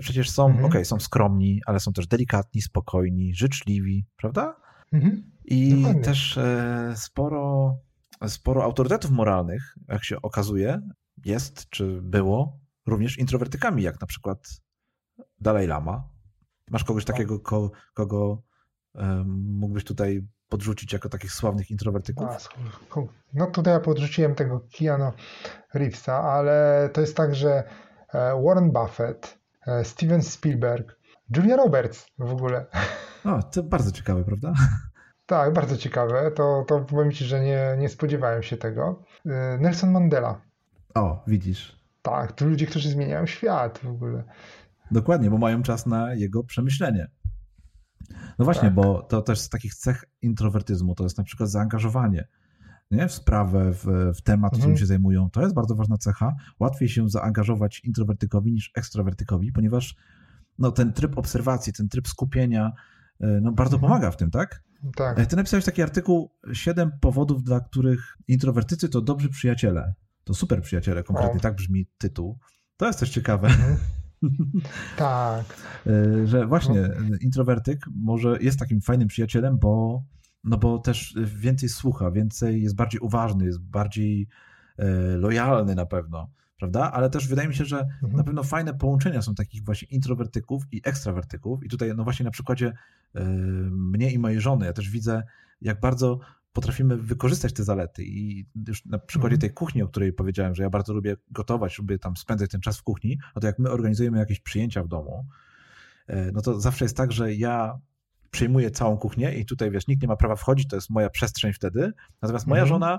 [0.00, 0.64] przecież są, mhm.
[0.64, 4.56] okej, okay, są skromni, ale są też delikatni, spokojni, życzliwi, prawda?
[4.92, 5.30] Mhm.
[5.44, 6.02] I Dokładnie.
[6.02, 7.74] też e, sporo,
[8.26, 10.80] sporo autorytetów moralnych, jak się okazuje,
[11.24, 14.48] jest czy było również introwertykami, jak na przykład
[15.40, 16.08] Dalai Lama.
[16.70, 17.16] Masz kogoś tak.
[17.16, 18.42] takiego, ko, kogo
[19.34, 22.26] mógłbyś tutaj podrzucić jako takich sławnych introwertyków?
[23.34, 25.12] No tutaj ja podrzuciłem tego Keanu
[25.74, 27.64] Reevesa, ale to jest tak, że
[28.14, 30.96] e, Warren Buffett, e, Steven Spielberg,
[31.36, 32.66] Julia Roberts w ogóle.
[33.24, 34.52] O, to bardzo ciekawe, prawda?
[35.26, 36.30] Tak, bardzo ciekawe.
[36.30, 39.02] To, to powiem Ci, że nie, nie spodziewałem się tego.
[39.26, 40.40] E, Nelson Mandela.
[40.94, 41.80] O, widzisz.
[42.02, 44.24] Tak, to ludzie, którzy zmieniają świat w ogóle.
[44.90, 47.10] Dokładnie, bo mają czas na jego przemyślenie.
[48.38, 48.74] No właśnie, tak.
[48.74, 52.28] bo to też z takich cech introwertyzmu to jest na przykład zaangażowanie
[52.90, 53.08] nie?
[53.08, 53.84] w sprawę, w,
[54.14, 54.60] w temat, mhm.
[54.60, 55.30] którym się zajmują.
[55.30, 56.34] To jest bardzo ważna cecha.
[56.60, 59.96] Łatwiej się zaangażować introwertykowi niż ekstrawertykowi, ponieważ
[60.58, 62.72] no, ten tryb obserwacji, ten tryb skupienia
[63.20, 63.90] e, no, bardzo mhm.
[63.90, 64.62] pomaga w tym, tak?
[64.96, 65.18] Tak.
[65.18, 69.94] E, ty napisałeś taki artykuł Siedem powodów, dla których introwertycy to dobrzy przyjaciele.
[70.24, 71.42] To super przyjaciele, konkretnie o.
[71.42, 72.38] tak brzmi tytuł.
[72.76, 73.48] To jest też ciekawe.
[73.48, 73.76] Mhm.
[74.96, 75.44] Tak.
[75.86, 77.16] E, że właśnie no.
[77.20, 80.02] introwertyk może jest takim fajnym przyjacielem, bo,
[80.44, 84.28] no bo też więcej słucha, więcej jest bardziej uważny, jest bardziej
[84.78, 86.92] e, lojalny na pewno, prawda?
[86.92, 88.16] Ale też wydaje mi się, że mhm.
[88.16, 91.64] na pewno fajne połączenia są takich właśnie introwertyków i ekstrawertyków.
[91.64, 92.72] I tutaj, no właśnie na przykładzie
[93.14, 93.24] e,
[93.70, 95.22] mnie i mojej żony, ja też widzę,
[95.60, 96.20] jak bardzo
[96.52, 98.04] potrafimy wykorzystać te zalety.
[98.04, 99.40] I już na przykładzie mhm.
[99.40, 102.78] tej kuchni, o której powiedziałem, że ja bardzo lubię gotować, lubię tam spędzać ten czas
[102.78, 105.26] w kuchni, no to jak my organizujemy jakieś przyjęcia w domu,
[106.06, 107.78] e, no to zawsze jest tak, że ja
[108.30, 111.52] przejmuję całą kuchnię i tutaj, wiesz, nikt nie ma prawa wchodzić, to jest moja przestrzeń
[111.52, 111.92] wtedy.
[112.22, 112.68] Natomiast moja mhm.
[112.68, 112.98] żona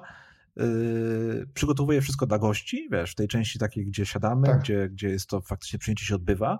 [0.55, 4.59] Yy, przygotowuje wszystko dla gości, wiesz, w tej części takiej, gdzie siadamy, tak.
[4.59, 6.59] gdzie, gdzie jest to faktycznie przyjęcie się odbywa.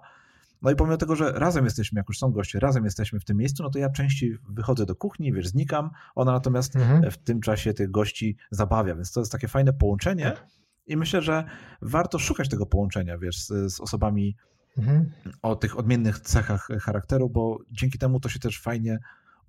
[0.62, 3.38] No i pomimo tego, że razem jesteśmy, jak już są goście, razem jesteśmy w tym
[3.38, 7.12] miejscu, no to ja częściej wychodzę do kuchni, wiesz, znikam, ona natomiast mhm.
[7.12, 10.48] w tym czasie tych gości zabawia, więc to jest takie fajne połączenie tak.
[10.88, 11.44] i myślę, że
[11.82, 14.36] warto szukać tego połączenia, wiesz, z, z osobami
[14.78, 15.12] mhm.
[15.42, 19.00] o tych odmiennych cechach charakteru, bo dzięki temu to się też fajnie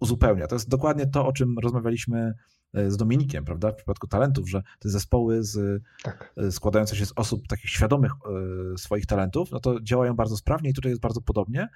[0.01, 0.47] uzupełnia.
[0.47, 2.35] To jest dokładnie to, o czym rozmawialiśmy
[2.75, 6.33] z Dominikiem, prawda, w przypadku talentów, że te zespoły z, tak.
[6.37, 10.71] E, składające się z osób takich świadomych e, swoich talentów, no to działają bardzo sprawnie
[10.71, 11.69] i tutaj jest bardzo podobnie.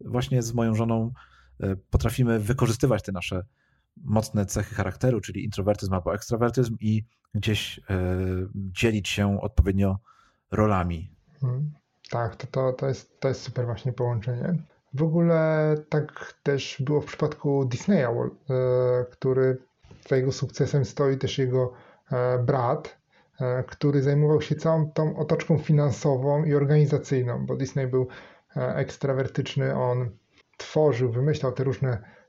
[0.00, 1.12] Właśnie z moją żoną
[1.90, 3.44] potrafimy wykorzystywać te nasze
[3.96, 7.80] mocne cechy charakteru, czyli introwertyzm albo ekstrawertyzm i gdzieś
[8.54, 9.98] dzielić się odpowiednio
[10.50, 11.14] rolami.
[11.40, 11.72] Hmm.
[12.10, 14.54] Tak, to, to, to, jest, to jest super właśnie połączenie.
[14.94, 18.06] W ogóle tak też było w przypadku Disneya,
[19.10, 19.58] który
[20.08, 21.72] za jego sukcesem stoi też jego
[22.12, 22.98] e, brat,
[23.40, 28.08] e, który zajmował się całą tą otoczką finansową i organizacyjną, bo Disney był
[28.56, 30.10] e, ekstrawertyczny, on
[30.56, 32.22] tworzył, wymyślał te różne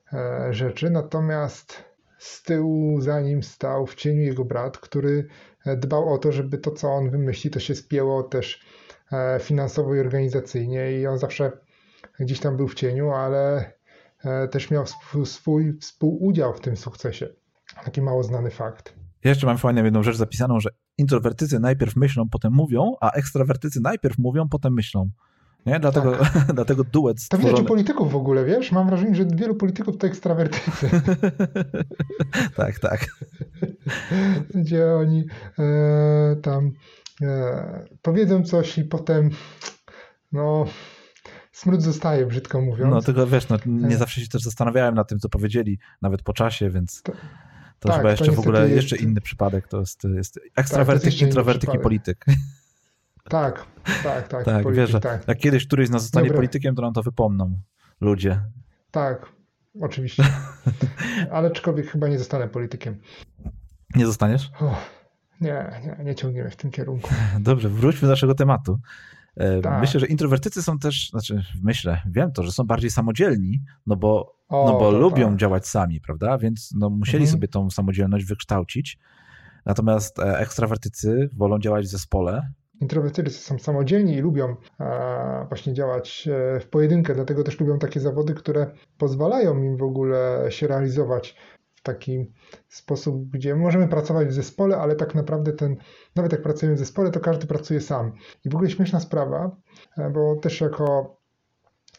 [0.50, 1.84] rzeczy, natomiast
[2.18, 5.28] z tyłu za nim stał w cieniu jego brat, który
[5.78, 8.66] dbał o to, żeby to, co on wymyśli, to się spięło też
[9.40, 11.52] finansowo i organizacyjnie i on zawsze
[12.20, 13.72] gdzieś tam był w cieniu, ale
[14.52, 14.86] też miał
[15.26, 17.30] swój współudział w tym sukcesie.
[17.86, 18.94] Taki mało znany fakt.
[19.24, 24.18] Jeszcze mam fajną jedną rzecz zapisaną, że introwertycy najpierw myślą, potem mówią, a ekstrawertycy najpierw
[24.18, 25.10] mówią, potem myślą.
[25.66, 25.80] Nie?
[25.80, 26.34] Dlatego, tak.
[26.56, 27.50] dlatego duet stworzony.
[27.50, 28.72] To widać u polityków w ogóle, wiesz?
[28.72, 30.90] Mam wrażenie, że wielu polityków to ekstrawertycy.
[32.56, 33.08] tak, tak.
[34.56, 35.26] Gdzie oni
[35.60, 36.72] e, tam
[37.22, 39.30] e, powiedzą coś i potem
[40.32, 40.66] no
[41.52, 42.92] smród zostaje, brzydko mówiąc.
[42.94, 43.98] No tylko wiesz, no, nie e.
[43.98, 47.02] zawsze się też zastanawiałem nad tym, co powiedzieli, nawet po czasie, więc...
[47.02, 47.14] To...
[47.84, 48.76] To tak, chyba jeszcze w ogóle jest...
[48.76, 49.68] jeszcze inny przypadek.
[49.68, 52.26] To jest, jest ekstrawertyk, tak, introwertyk i polityk.
[53.30, 53.66] Tak,
[54.04, 54.46] tak, tak.
[54.46, 55.28] tak, polityk, wiesz, że tak.
[55.28, 56.38] jak kiedyś któryś z nas zostanie Dobre.
[56.38, 57.60] politykiem, to nam to wypomną
[58.02, 58.42] ludzie.
[58.92, 59.26] Tak,
[59.82, 60.24] oczywiście.
[61.32, 63.02] Ale aczkolwiek chyba nie zostanę politykiem.
[63.96, 64.52] Nie zostaniesz?
[65.42, 67.10] nie, nie, nie ciągniemy w tym kierunku.
[67.40, 68.80] Dobrze, wróćmy do naszego tematu.
[69.36, 69.82] E, tak.
[69.82, 74.36] Myślę, że introwertycy są też, znaczy myślę, wiem to, że są bardziej samodzielni, no bo,
[74.50, 75.38] o, no bo lubią tak.
[75.38, 76.38] działać sami, prawda?
[76.38, 77.32] Więc no, musieli mhm.
[77.32, 79.00] sobie tą samodzielność wykształcić.
[79.66, 82.42] Natomiast e, ekstrawertycy wolą działać w zespole.
[82.82, 86.30] Introwertycy są samodzielni i lubią e, właśnie działać
[86.62, 91.36] w pojedynkę, dlatego też lubią takie zawody, które pozwalają im w ogóle się realizować
[91.84, 92.32] taki
[92.70, 95.76] sposób, gdzie możemy pracować w zespole, ale tak naprawdę ten,
[96.16, 98.12] nawet jak pracujemy w zespole, to każdy pracuje sam.
[98.46, 99.56] I w ogóle śmieszna sprawa,
[99.98, 101.18] e, bo też jako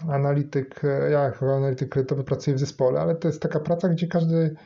[0.08, 4.06] analityk, e, ja jako analityk kredytowy pracuję w zespole, ale to jest taka praca, gdzie
[4.06, 4.56] każdy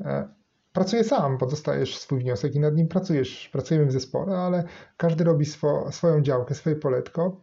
[0.00, 0.28] e,
[0.72, 3.48] pracuję sam, bo dostajesz swój wniosek i nad nim pracujesz.
[3.52, 4.64] Pracujemy w zespole, ale
[4.96, 7.40] każdy robi swo, swoją działkę, swoje poletko.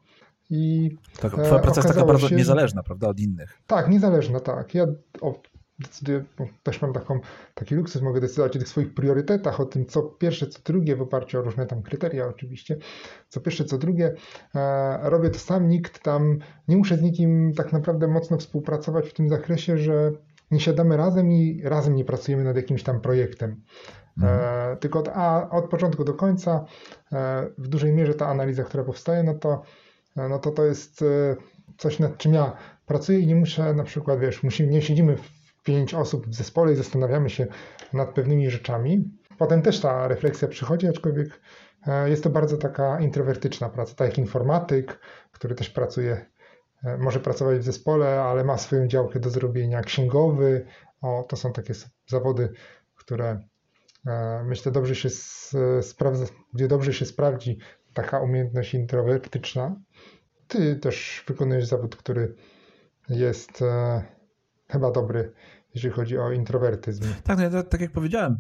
[0.50, 3.58] I tak, twoja praca jest taka bardzo się, niezależna, prawda, od innych.
[3.68, 4.76] Tak, niezależna, tak.
[4.76, 4.86] Ja
[5.82, 6.24] decyduję,
[6.64, 7.20] też mam taką,
[7.54, 11.02] taki luksus, mogę decydować o tych swoich priorytetach, o tym, co pierwsze, co drugie, w
[11.02, 12.78] oparciu o różne tam kryteria oczywiście,
[13.30, 14.14] co pierwsze, co drugie.
[14.56, 19.14] E, robię to sam, nikt tam, nie muszę z nikim tak naprawdę mocno współpracować w
[19.14, 20.12] tym zakresie, że
[20.52, 23.62] nie siadamy razem i razem nie pracujemy nad jakimś tam projektem.
[24.18, 24.40] Mhm.
[24.74, 26.66] E, tylko od, a, od początku do końca
[27.12, 29.62] e, w dużej mierze ta analiza, która powstaje, no to,
[30.18, 31.36] e, no to to jest e,
[31.78, 32.54] coś, nad czym ja
[32.86, 36.74] pracuję i nie muszę na przykład, wiesz, musimy, nie siedzimy w pięć osób w zespole
[36.74, 37.48] i zastanawiamy się
[37.94, 39.12] nad pewnymi rzeczami.
[39.38, 41.42] Potem też ta refleksja przychodzi, aczkolwiek
[41.88, 45.00] e, jest to bardzo taka introwertyczna praca, tak jak informatyk,
[45.32, 46.26] który też pracuje
[46.84, 50.66] E, może pracować w zespole, ale ma swoją działkę do zrobienia, księgowy.
[51.02, 51.74] O, to są takie
[52.08, 52.54] zawody,
[52.96, 53.40] które
[54.08, 55.10] e, myślę dobrze się
[55.82, 57.58] sprawdza, gdzie dobrze się sprawdzi
[57.94, 59.76] taka umiejętność introwertyczna.
[60.48, 62.36] Ty też wykonujesz zawód, który
[63.10, 63.64] jest
[64.72, 65.34] chyba dobry,
[65.76, 67.04] jeżeli chodzi o introwertyzm.
[67.24, 68.40] Tak, no ja, tak jak powiedziałem,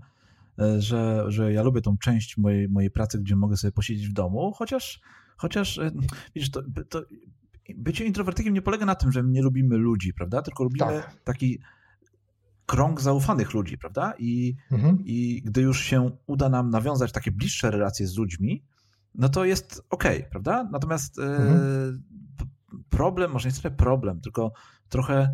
[0.77, 4.51] że, że ja lubię tą część mojej, mojej pracy, gdzie mogę sobie posiedzieć w domu,
[4.55, 5.01] chociaż,
[5.37, 5.79] chociaż
[6.35, 7.01] widzisz, to, to
[7.75, 10.41] bycie introwertykiem nie polega na tym, że nie lubimy ludzi, prawda?
[10.41, 11.15] Tylko lubimy tak.
[11.23, 11.59] taki
[12.65, 14.13] krąg zaufanych ludzi, prawda?
[14.19, 14.97] I, mhm.
[15.05, 18.63] I gdy już się uda nam nawiązać takie bliższe relacje z ludźmi,
[19.15, 20.69] no to jest ok, prawda?
[20.71, 22.03] Natomiast e, mhm.
[22.89, 24.51] problem, może nie tyle problem, tylko
[24.89, 25.29] trochę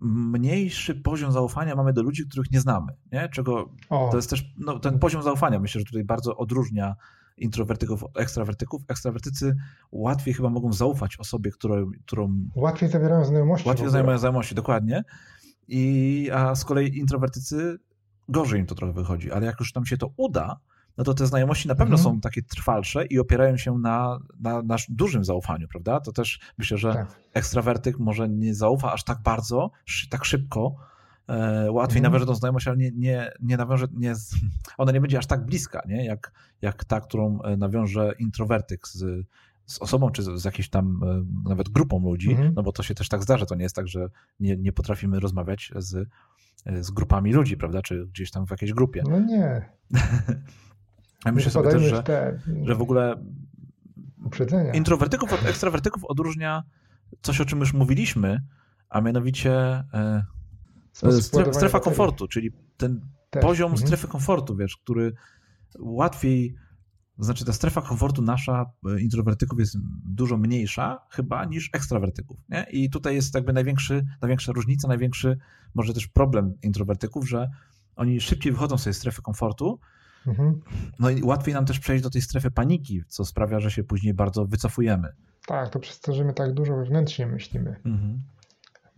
[0.00, 3.28] mniejszy poziom zaufania mamy do ludzi, których nie znamy, nie?
[3.28, 4.08] Czego o.
[4.10, 6.94] to jest też, no, ten poziom zaufania myślę, że tutaj bardzo odróżnia
[7.36, 8.82] introwertyków od ekstrawertyków.
[8.88, 9.56] Ekstrawertycy
[9.92, 11.90] łatwiej chyba mogą zaufać osobie, którą...
[12.06, 13.68] którą łatwiej zawierają znajomości.
[13.68, 15.02] Łatwiej zawierają znajomości, dokładnie.
[15.68, 17.78] I, a z kolei introwertycy
[18.28, 20.56] gorzej im to trochę wychodzi, ale jak już nam się to uda,
[20.98, 22.14] no to te znajomości na pewno mhm.
[22.14, 26.00] są takie trwalsze i opierają się na, na, na dużym zaufaniu, prawda?
[26.00, 27.20] To też myślę, że tak.
[27.34, 29.70] ekstrawertyk może nie zaufa aż tak bardzo,
[30.10, 30.76] tak szybko,
[31.28, 32.12] E, łatwiej mhm.
[32.12, 34.14] nawiąże tą znajomość, ale nie, nie, nie nawiąże, nie,
[34.78, 36.04] ona nie będzie aż tak bliska, nie?
[36.04, 36.32] Jak,
[36.62, 39.26] jak ta, którą e, nawiąże introwertyk z,
[39.66, 42.52] z osobą, czy z, z jakąś tam e, nawet grupą ludzi, mhm.
[42.54, 44.08] no bo to się też tak zdarza, to nie jest tak, że
[44.40, 46.08] nie, nie potrafimy rozmawiać z,
[46.80, 49.02] z grupami ludzi, prawda, czy gdzieś tam w jakiejś grupie.
[49.08, 49.62] No nie.
[51.26, 52.38] Ja myślę sobie też, że, te...
[52.62, 53.24] że w ogóle
[54.24, 54.72] uprzedzenia.
[54.72, 56.62] introwertyków od ekstrawertyków odróżnia
[57.22, 58.40] coś, o czym już mówiliśmy,
[58.88, 59.84] a mianowicie
[61.20, 63.00] Strefa, strefa komfortu, czyli ten
[63.30, 63.42] Też.
[63.42, 63.86] poziom mhm.
[63.86, 65.12] strefy komfortu, wiesz, który
[65.78, 66.54] łatwiej,
[67.18, 72.66] znaczy ta strefa komfortu nasza, e, introwertyków jest dużo mniejsza chyba niż ekstrawertyków, nie?
[72.70, 75.38] I tutaj jest jakby największy, największa różnica, największy
[75.74, 77.50] może też problem introwertyków, że
[77.96, 79.80] oni szybciej wychodzą z tej strefy komfortu,
[80.26, 80.60] mhm.
[80.98, 84.14] no i łatwiej nam też przejść do tej strefy paniki, co sprawia, że się później
[84.14, 85.08] bardzo wycofujemy.
[85.46, 87.76] Tak, to przez to, że my tak dużo wewnętrznie myślimy.
[87.84, 88.22] Mhm.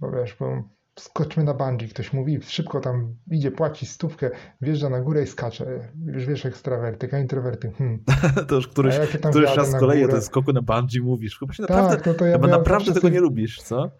[0.00, 0.62] Bo wiesz, bo
[0.98, 5.90] skoczmy na bungee, ktoś mówi, szybko tam idzie, płaci stówkę, wjeżdża na górę i skacze.
[6.06, 7.76] Już wiesz, ekstrawertyk, a introwertyk.
[7.76, 8.04] Hmm.
[8.48, 11.38] to już któryś, ja któryś raz z kolei skoku na bungee mówisz.
[11.38, 13.90] Chyba się naprawdę, tak, no to ja chyba naprawdę tego nie lubisz, co?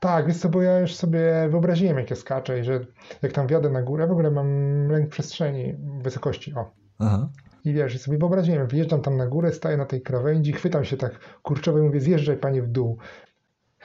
[0.00, 2.80] Tak, wiesz co, bo ja już sobie wyobraziłem, jak ja skaczę i że
[3.22, 4.48] jak tam wjadę na górę, w ogóle mam
[4.88, 6.70] lęk przestrzeni, wysokości, o.
[6.98, 7.28] Aha.
[7.64, 10.96] I wiesz, i sobie wyobraziłem, wjeżdżam tam na górę, staję na tej krawędzi, chwytam się
[10.96, 12.98] tak kurczowo i mówię, zjeżdżaj panie w dół.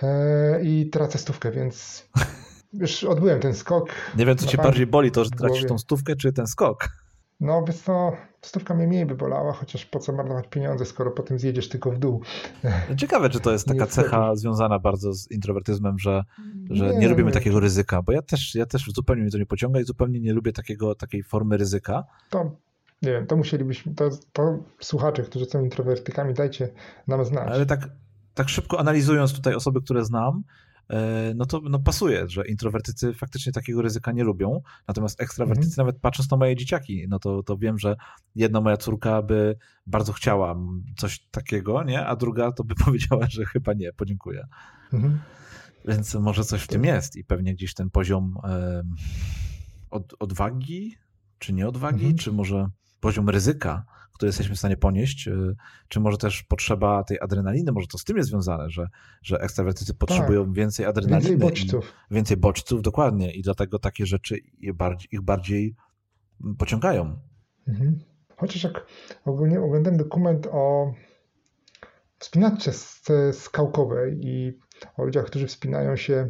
[0.01, 2.07] Eee, I tracę stówkę, więc
[2.73, 3.89] już odbyłem ten skok.
[4.17, 6.89] Nie wiem, co cię bardziej boli, to, że tracisz tą stówkę, czy ten skok?
[7.43, 11.39] No, wiesz co, stówka mnie mniej by bolała, chociaż po co marnować pieniądze, skoro potem
[11.39, 12.21] zjedziesz tylko w dół.
[12.97, 16.23] Ciekawe, czy to jest taka cecha związana bardzo z introwertyzmem, że,
[16.69, 19.45] że nie, nie lubimy takiego ryzyka, bo ja też, ja też zupełnie mnie to nie
[19.45, 22.03] pociąga i zupełnie nie lubię takiego, takiej formy ryzyka.
[22.29, 22.51] To
[23.01, 26.69] nie wiem, to musielibyśmy, to, to słuchacze, którzy są introwertykami, dajcie
[27.07, 27.47] nam znać.
[27.47, 27.89] Ale tak,
[28.33, 30.43] tak szybko analizując tutaj osoby, które znam,
[31.35, 35.87] no to no pasuje, że introwertycy faktycznie takiego ryzyka nie lubią, natomiast ekstrawertycy, mm.
[35.87, 37.95] nawet patrząc na moje dzieciaki, no to, to wiem, że
[38.35, 40.55] jedna moja córka by bardzo chciała
[40.97, 42.05] coś takiego, nie?
[42.05, 44.47] a druga to by powiedziała, że chyba nie, podziękuję.
[44.93, 45.19] Mm.
[45.85, 48.83] Więc może coś w tym jest i pewnie gdzieś ten poziom e,
[49.89, 50.97] od, odwagi,
[51.39, 52.17] czy nieodwagi, mm.
[52.17, 52.69] czy może
[52.99, 53.85] poziom ryzyka
[54.23, 55.55] które jesteśmy w stanie ponieść, y,
[55.87, 58.87] czy może też potrzeba tej adrenaliny, może to z tym jest związane, że,
[59.21, 60.53] że ekstrawertycy potrzebują tak.
[60.53, 61.29] więcej adrenaliny.
[61.29, 61.93] Więcej bodźców.
[62.11, 63.31] Więcej bodźców, dokładnie.
[63.31, 65.75] I dlatego takie rzeczy ich bardziej, ich bardziej
[66.57, 67.19] pociągają.
[67.67, 67.99] Mhm.
[68.37, 68.85] Chociaż jak
[69.25, 70.93] ogólnie oglądam dokument o
[72.19, 72.71] wspinaczce
[73.33, 74.59] skałkowej i
[74.97, 76.29] o ludziach, którzy wspinają się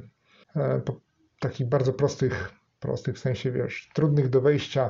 [0.56, 1.00] e, po
[1.40, 4.90] takich bardzo prostych, prostych w sensie, wiesz, trudnych do wejścia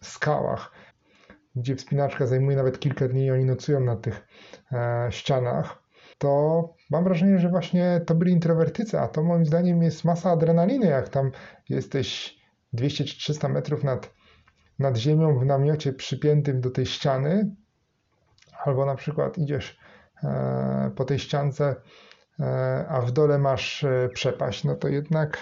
[0.00, 0.72] skałach,
[1.56, 4.26] gdzie wspinaczka zajmuje nawet kilka dni i oni nocują na tych
[4.72, 5.82] e, ścianach,
[6.18, 10.86] to mam wrażenie, że właśnie to byli introwertycy, a to moim zdaniem jest masa adrenaliny,
[10.86, 11.30] jak tam
[11.68, 12.38] jesteś
[12.72, 14.14] 200 czy 300 metrów nad,
[14.78, 17.54] nad ziemią w namiocie przypiętym do tej ściany,
[18.64, 19.78] albo na przykład idziesz
[20.24, 21.76] e, po tej ściance,
[22.40, 25.38] e, a w dole masz e, przepaść, no to jednak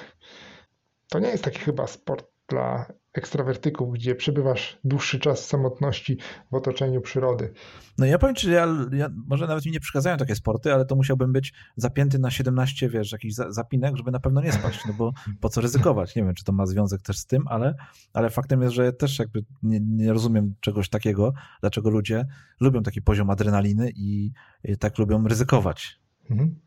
[1.09, 6.19] to nie jest taki chyba sport dla ekstrawertyków, gdzie przebywasz dłuższy czas samotności
[6.51, 7.53] w otoczeniu przyrody.
[7.99, 10.97] No ja powiem ci, ja, ja, może nawet mi nie przeszkadzają takie sporty, ale to
[10.97, 15.13] musiałbym być zapięty na 17, wiesz, jakiś zapinek, żeby na pewno nie spać, no bo
[15.41, 16.17] po co ryzykować?
[16.17, 17.75] Nie wiem, czy to ma związek też z tym, ale,
[18.13, 22.27] ale faktem jest, że też jakby nie, nie rozumiem czegoś takiego, dlaczego ludzie
[22.61, 24.33] lubią taki poziom adrenaliny i,
[24.65, 26.01] i tak lubią ryzykować.
[26.31, 26.61] Mhm.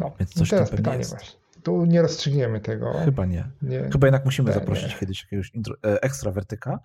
[0.00, 1.10] No, Więc coś teraz pytanie jest.
[1.10, 1.45] właśnie.
[1.66, 2.92] Tu nie rozstrzygniemy tego.
[3.04, 3.50] Chyba nie.
[3.62, 3.88] nie.
[3.92, 4.98] Chyba jednak musimy zaprosić nie.
[5.00, 6.78] kiedyś jakiegoś intro, e, ekstrawertyka.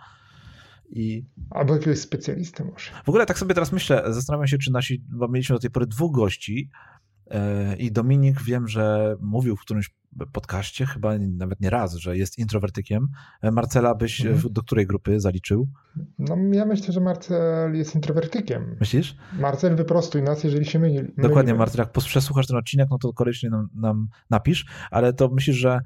[0.90, 1.26] I...
[1.50, 2.92] Albo jakiegoś specjalisty może.
[3.06, 5.86] W ogóle tak sobie teraz myślę, zastanawiam się, czy nasi, bo mieliśmy do tej pory
[5.88, 6.70] dwóch gości
[7.78, 9.90] i Dominik wiem, że mówił w którymś
[10.32, 13.08] podcaście, chyba nawet nie raz, że jest introwertykiem.
[13.52, 14.54] Marcela byś mhm.
[14.54, 15.68] do której grupy zaliczył?
[16.20, 18.76] No ja myślę, że Marcel jest introwertykiem.
[18.80, 19.18] Myślisz?
[19.40, 21.00] Marcel, wyprostuj nas, jeżeli się myli.
[21.18, 25.56] Dokładnie, Marcel, jak przesłuchasz ten odcinek, no to koniecznie nam, nam napisz, ale to myślisz,
[25.56, 25.80] że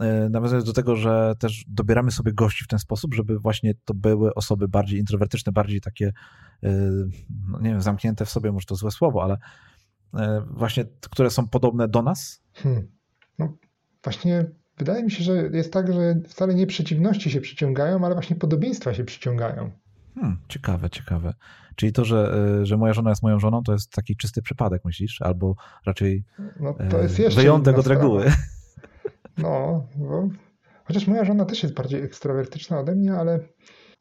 [0.00, 3.94] e, nawiązując do tego, że też dobieramy sobie gości w ten sposób, żeby właśnie to
[3.94, 6.12] były osoby bardziej introwertyczne, bardziej takie,
[6.62, 6.70] e,
[7.48, 9.38] no nie wiem, zamknięte w sobie, może to złe słowo, ale
[10.50, 12.42] właśnie, które są podobne do nas?
[12.54, 12.88] Hmm.
[13.38, 13.56] No,
[14.04, 14.46] właśnie
[14.78, 18.94] wydaje mi się, że jest tak, że wcale nie przeciwności się przyciągają, ale właśnie podobieństwa
[18.94, 19.70] się przyciągają.
[20.14, 21.34] Hmm, ciekawe, ciekawe.
[21.76, 24.84] Czyli to, że, e, że moja żona jest moją żoną, to jest taki czysty przypadek,
[24.84, 25.22] myślisz?
[25.22, 25.54] Albo
[25.86, 26.24] raczej
[26.60, 28.24] no, to jest jeszcze wyjątek od reguły.
[29.38, 30.28] No, bo
[30.84, 33.40] chociaż moja żona też jest bardziej ekstrawertyczna ode mnie, ale,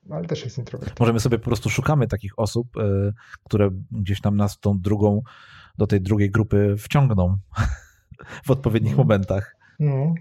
[0.10, 1.04] ale też jest introwertyczna.
[1.04, 3.12] Możemy sobie po prostu szukamy takich osób, e,
[3.44, 5.22] które gdzieś tam nas tą drugą,
[5.78, 7.38] do tej drugiej grupy wciągną
[8.46, 8.98] w odpowiednich no.
[8.98, 9.56] momentach.
[9.80, 10.14] No.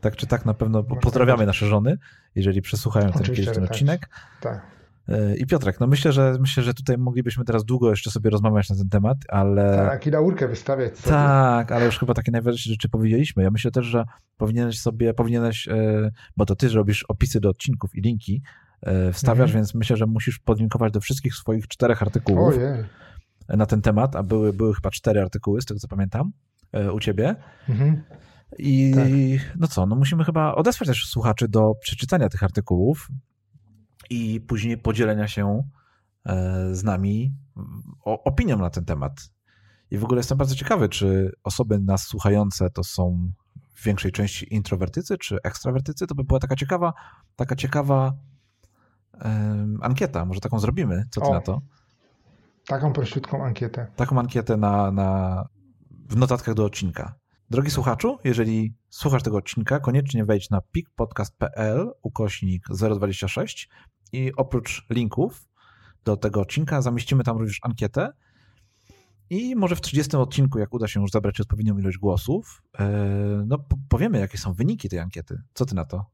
[0.00, 1.98] Tak czy tak, na pewno pozdrawiamy nasze żony,
[2.34, 3.64] jeżeli przesłuchają ten, kiedyś ten tak.
[3.64, 4.08] odcinek.
[4.40, 4.72] Tak.
[5.08, 8.70] E, I Piotrek, no myślę, że myślę, że tutaj moglibyśmy teraz długo jeszcze sobie rozmawiać
[8.70, 9.76] na ten temat, ale.
[9.76, 10.98] Tak, i laurkę wystawiać.
[10.98, 11.10] Sobie.
[11.10, 13.42] Tak, ale już chyba takie najważniejsze rzeczy powiedzieliśmy.
[13.42, 14.04] Ja myślę też, że
[14.36, 18.42] powinieneś sobie, powinieneś, e, bo to ty robisz opisy do odcinków i linki
[18.82, 19.58] e, wstawiasz, mhm.
[19.58, 22.84] więc myślę, że musisz podlinkować do wszystkich swoich czterech artykułów Ojej.
[23.48, 26.32] Na ten temat, a były, były chyba cztery artykuły, z tego co pamiętam,
[26.94, 27.36] u ciebie.
[27.68, 28.02] Mhm.
[28.58, 29.56] I tak.
[29.60, 33.08] no co, no musimy chyba odesłać też słuchaczy do przeczytania tych artykułów
[34.10, 35.62] i później podzielenia się
[36.26, 37.34] e, z nami
[38.04, 39.30] opinią na ten temat.
[39.90, 43.32] I w ogóle jestem bardzo ciekawy, czy osoby nas słuchające to są
[43.74, 46.06] w większej części introwertycy czy ekstrawertycy.
[46.06, 46.92] To by była taka ciekawa,
[47.36, 48.12] taka ciekawa
[49.24, 50.24] um, ankieta.
[50.24, 51.04] Może taką zrobimy.
[51.10, 51.62] Co ty o, na to?
[52.66, 53.86] Taką prościutką ankietę.
[53.96, 55.44] Taką ankietę na, na,
[56.08, 57.14] w notatkach do odcinka.
[57.50, 63.68] Drogi słuchaczu, jeżeli słuchasz tego odcinka, koniecznie wejdź na pikpodcast.pl ukośnik 026
[64.12, 65.48] i oprócz linków
[66.04, 68.12] do tego odcinka zamieścimy tam również ankietę
[69.30, 72.88] i może w 30 odcinku, jak uda się już zabrać odpowiednią ilość głosów, e,
[73.46, 73.58] no
[73.88, 75.42] powiemy, jakie są wyniki tej ankiety.
[75.54, 76.06] Co ty na to?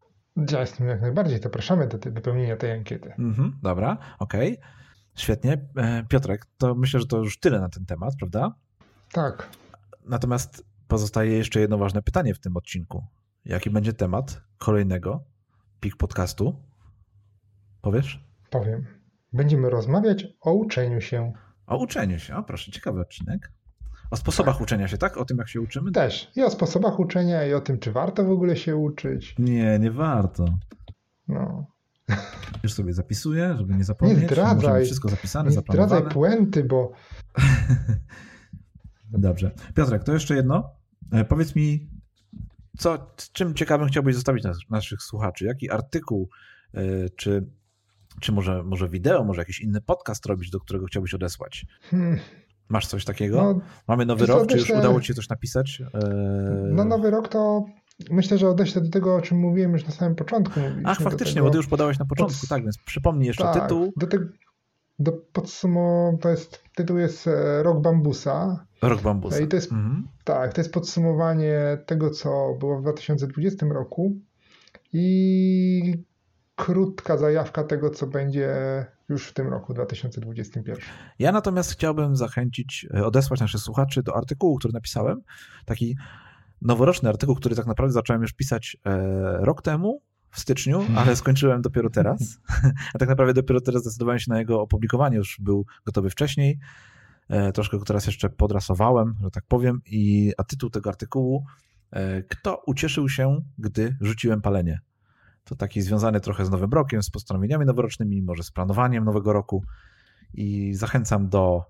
[0.53, 3.14] Ja jestem jak najbardziej, zapraszamy do wypełnienia tej ankiety.
[3.18, 4.59] Mhm, dobra, okej.
[4.59, 4.68] Okay.
[5.18, 5.58] Świetnie.
[5.76, 8.54] E, Piotrek, to myślę, że to już tyle na ten temat, prawda?
[9.12, 9.48] Tak.
[10.04, 13.04] Natomiast pozostaje jeszcze jedno ważne pytanie w tym odcinku.
[13.44, 15.24] Jaki będzie temat kolejnego
[15.80, 16.56] PIK podcastu?
[17.82, 18.24] Powiesz?
[18.50, 18.86] Powiem.
[19.32, 21.32] Będziemy rozmawiać o uczeniu się.
[21.66, 23.52] O uczeniu się, o proszę, ciekawy odcinek.
[24.10, 24.62] O sposobach tak.
[24.62, 25.16] uczenia się, tak?
[25.16, 25.92] O tym, jak się uczymy?
[25.92, 26.32] Też.
[26.36, 29.34] I o sposobach uczenia, i o tym, czy warto w ogóle się uczyć.
[29.38, 30.44] Nie, nie warto.
[31.28, 31.66] No.
[32.62, 34.18] Już sobie zapisuję, żeby nie zapomnieć.
[34.18, 34.84] Nie zdradzaj.
[34.84, 36.92] Wszystko zapisane, nie zdradzaj puenty, bo...
[39.11, 39.50] Dobrze.
[39.74, 40.70] Piotrek, to jeszcze jedno.
[41.12, 41.90] E, powiedz mi,
[42.78, 45.44] co, czym ciekawym chciałbyś zostawić nas, naszych słuchaczy?
[45.44, 46.28] Jaki artykuł,
[46.74, 47.46] e, czy,
[48.20, 51.66] czy może, może wideo, może jakiś inny podcast robić, do którego chciałbyś odesłać?
[51.82, 52.18] Hmm.
[52.68, 53.42] Masz coś takiego?
[53.42, 55.82] No, Mamy nowy rok, czy już udało ci się coś napisać?
[55.94, 56.09] E,
[56.72, 57.66] no nowy rok to
[58.11, 60.61] myślę, że odeślę do tego, o czym mówiłem już na samym początku.
[60.84, 63.92] Ach, faktycznie, bo ty już podałeś na początku, tak, więc przypomnij jeszcze tak, tytuł.
[63.96, 64.18] Do, te,
[64.99, 67.28] do podsumowania, to jest, tytuł jest
[67.62, 68.64] Rok Bambusa.
[68.82, 69.40] Rok bambusa.
[69.40, 70.09] I to jest, mhm.
[70.24, 74.16] Tak, to jest podsumowanie tego, co było w 2020 roku
[74.92, 76.05] i
[76.57, 78.57] krótka zajawka tego, co będzie
[79.09, 80.84] już w tym roku 2021.
[81.18, 85.22] Ja natomiast chciałbym zachęcić, e, odesłać naszych słuchaczy do artykułu, który napisałem.
[85.64, 85.96] Taki
[86.62, 90.98] noworoczny artykuł, który tak naprawdę zacząłem już pisać e, rok temu, w styczniu, hmm.
[90.98, 92.40] ale skończyłem dopiero teraz.
[92.94, 95.16] A tak naprawdę dopiero teraz zdecydowałem się na jego opublikowanie.
[95.16, 96.59] Już był gotowy wcześniej.
[97.28, 99.80] E, troszkę go teraz jeszcze podrasowałem, że tak powiem.
[99.86, 101.44] I, a tytuł tego artykułu
[101.90, 104.80] e, Kto ucieszył się, gdy rzuciłem palenie?
[105.44, 109.64] To taki związany trochę z Nowym Rokiem, z postanowieniami noworocznymi, może z planowaniem nowego roku.
[110.34, 111.64] I zachęcam do,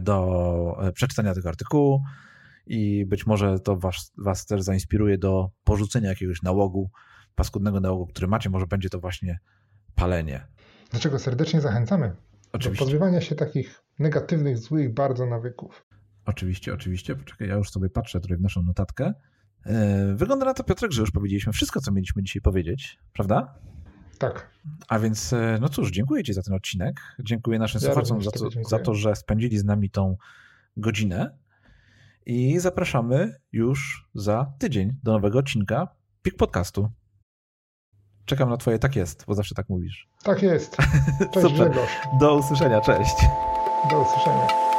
[0.00, 2.02] do przeczytania tego artykułu
[2.70, 6.90] i być może to was, was też zainspiruje do porzucenia jakiegoś nałogu,
[7.34, 8.50] paskudnego nałogu, który macie.
[8.50, 9.38] Może będzie to właśnie
[9.94, 10.46] palenie.
[10.90, 12.16] Dlaczego serdecznie zachęcamy
[12.52, 12.84] Oczywiście.
[12.84, 15.86] do pozbywania się takich negatywnych, złych bardzo nawyków.
[16.24, 17.16] Oczywiście, oczywiście.
[17.16, 19.12] Poczekaj, ja już sobie patrzę tutaj w naszą notatkę.
[19.66, 23.54] E, wygląda na to, Piotrek, że już powiedzieliśmy wszystko, co mieliśmy dzisiaj powiedzieć, prawda?
[24.18, 24.50] Tak.
[24.88, 27.00] A więc, e, no cóż, dziękuję Ci za ten odcinek.
[27.20, 30.16] Dziękuję naszym ja słuchaczom za to, za to, że spędzili z nami tą
[30.76, 31.38] godzinę.
[32.26, 35.88] I zapraszamy już za tydzień do nowego odcinka
[36.22, 36.90] PIK Podcastu.
[38.24, 40.08] Czekam na Twoje tak jest, bo zawsze tak mówisz.
[40.22, 40.76] Tak jest.
[41.34, 41.72] Cześć Super.
[42.20, 43.14] Do usłyszenia, cześć.
[43.90, 44.69] Do usłyszenia.